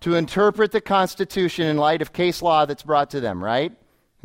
[0.00, 3.72] To interpret the Constitution in light of case law that's brought to them, right?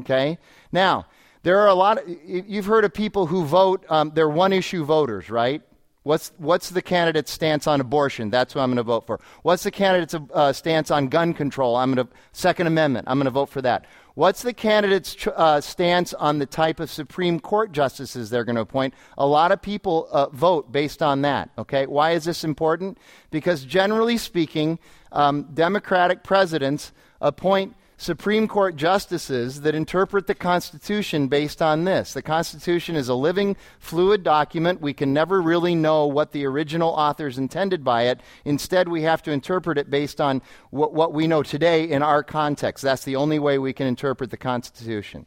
[0.02, 0.38] Okay?
[0.72, 1.07] Now,
[1.44, 4.84] there are a lot of, you've heard of people who vote, um, they're one issue
[4.84, 5.61] voters, right?
[6.03, 8.30] What's, what's the candidate's stance on abortion?
[8.30, 9.19] That's what I'm going to vote for.
[9.41, 11.76] What's the candidate's uh, stance on gun control?
[11.76, 13.86] I'm going to, Second Amendment, I'm going to vote for that.
[14.14, 18.61] What's the candidate's uh, stance on the type of Supreme Court justices they're going to
[18.61, 18.94] appoint?
[19.18, 21.86] A lot of people uh, vote based on that, okay?
[21.86, 22.98] Why is this important?
[23.30, 24.80] Because generally speaking,
[25.11, 32.14] um, Democratic presidents appoint Supreme Court justices that interpret the Constitution based on this.
[32.14, 34.82] The Constitution is a living, fluid document.
[34.82, 38.22] We can never really know what the original authors intended by it.
[38.45, 42.22] Instead, we have to interpret it based on what, what we know today in our
[42.22, 42.84] context.
[42.84, 45.26] That's the only way we can interpret the Constitution.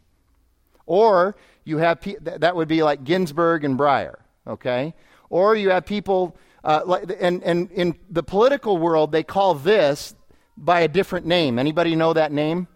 [0.86, 4.14] Or you have pe- that would be like Ginsburg and Breyer,
[4.46, 4.94] okay?
[5.28, 10.14] Or you have people, uh, and, and in the political world, they call this
[10.60, 11.58] by a different name.
[11.58, 12.68] Anybody know that name?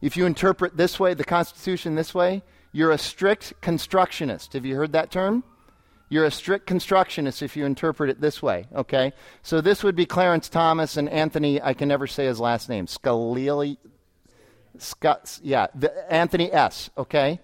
[0.00, 2.42] If you interpret this way, the Constitution this way,
[2.72, 4.54] you're a strict constructionist.
[4.54, 5.44] Have you heard that term?
[6.08, 9.12] You're a strict constructionist if you interpret it this way, okay?
[9.42, 12.86] So this would be Clarence Thomas and Anthony, I can never say his last name,
[12.86, 13.76] Scalili,
[14.78, 17.40] Scott, yeah, the, Anthony S, okay?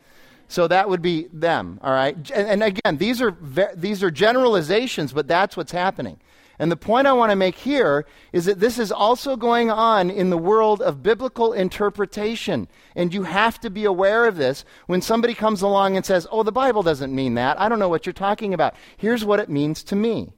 [0.47, 2.14] So that would be them, all right?
[2.30, 6.20] And, and again, these are, ve- these are generalizations, but that's what's happening.
[6.58, 10.10] And the point I want to make here is that this is also going on
[10.10, 12.68] in the world of biblical interpretation.
[12.94, 16.42] And you have to be aware of this when somebody comes along and says, Oh,
[16.42, 17.60] the Bible doesn't mean that.
[17.60, 18.74] I don't know what you're talking about.
[18.96, 20.32] Here's what it means to me.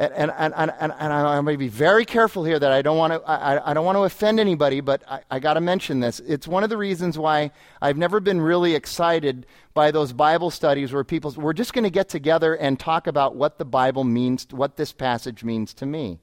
[0.00, 2.96] And, and, and, and, and I'm going to be very careful here that I don't
[2.96, 6.00] want to, I, I don't want to offend anybody, but I, I got to mention
[6.00, 6.20] this.
[6.20, 7.50] It's one of the reasons why
[7.82, 9.44] I've never been really excited
[9.74, 13.36] by those Bible studies where people, we're just going to get together and talk about
[13.36, 16.18] what the Bible means, what this passage means to me.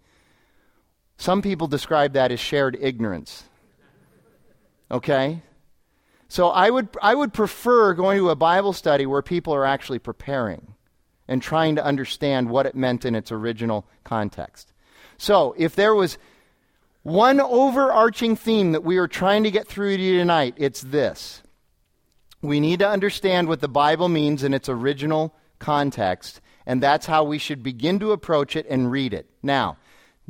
[1.18, 3.44] Some people describe that as shared ignorance.
[4.90, 5.44] Okay?
[6.30, 10.00] So I would, I would prefer going to a Bible study where people are actually
[10.00, 10.74] preparing
[11.28, 14.74] and trying to understand what it meant in its original context.
[15.18, 16.18] So, if there was
[17.04, 21.42] one overarching theme that we are trying to get through to you tonight, it's this.
[22.42, 27.24] We need to understand what the Bible means in its original context, and that's how
[27.24, 29.28] we should begin to approach it and read it.
[29.42, 29.78] Now,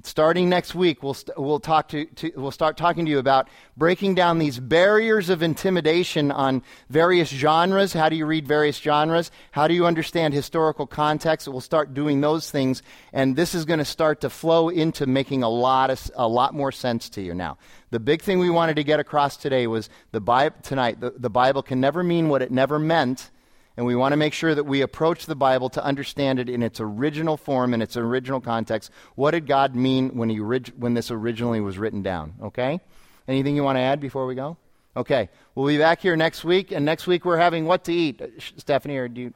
[0.04, 3.50] Starting next week, we'll, st- we'll, talk to, to, we'll start talking to you about
[3.76, 7.94] breaking down these barriers of intimidation on various genres.
[7.94, 9.32] How do you read various genres?
[9.52, 11.48] How do you understand historical context?
[11.48, 15.42] We'll start doing those things, and this is going to start to flow into making
[15.42, 17.34] a lot, of, a lot more sense to you.
[17.34, 17.58] Now,
[17.90, 21.32] the big thing we wanted to get across today was the Bible, tonight, the, the
[21.32, 23.32] Bible can never mean what it never meant
[23.78, 26.64] and we want to make sure that we approach the Bible to understand it in
[26.64, 28.92] its original form, in its original context.
[29.14, 32.34] What did God mean when, he when this originally was written down?
[32.42, 32.82] Okay?
[33.28, 34.58] Anything you want to add before we go?
[34.96, 35.30] Okay.
[35.54, 38.20] We'll be back here next week, and next week we're having what to eat.
[38.20, 38.28] Uh,
[38.58, 39.34] Stephanie, or do you,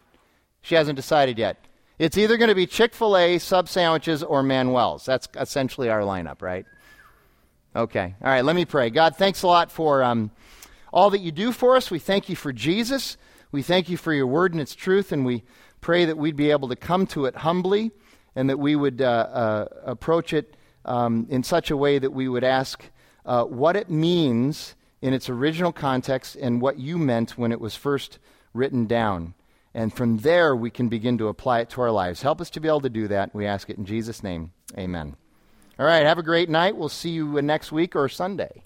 [0.61, 1.57] she hasn't decided yet.
[1.99, 5.05] It's either going to be Chick fil A, sub sandwiches, or Manuel's.
[5.05, 6.65] That's essentially our lineup, right?
[7.75, 8.15] Okay.
[8.23, 8.89] All right, let me pray.
[8.89, 10.31] God, thanks a lot for um,
[10.91, 11.91] all that you do for us.
[11.91, 13.17] We thank you for Jesus.
[13.51, 15.43] We thank you for your word and its truth, and we
[15.81, 17.91] pray that we'd be able to come to it humbly
[18.35, 20.55] and that we would uh, uh, approach it
[20.85, 22.83] um, in such a way that we would ask
[23.25, 27.75] uh, what it means in its original context and what you meant when it was
[27.75, 28.19] first
[28.53, 29.33] written down.
[29.73, 32.21] And from there, we can begin to apply it to our lives.
[32.21, 33.33] Help us to be able to do that.
[33.33, 34.51] We ask it in Jesus' name.
[34.77, 35.15] Amen.
[35.79, 36.75] All right, have a great night.
[36.75, 38.63] We'll see you next week or Sunday.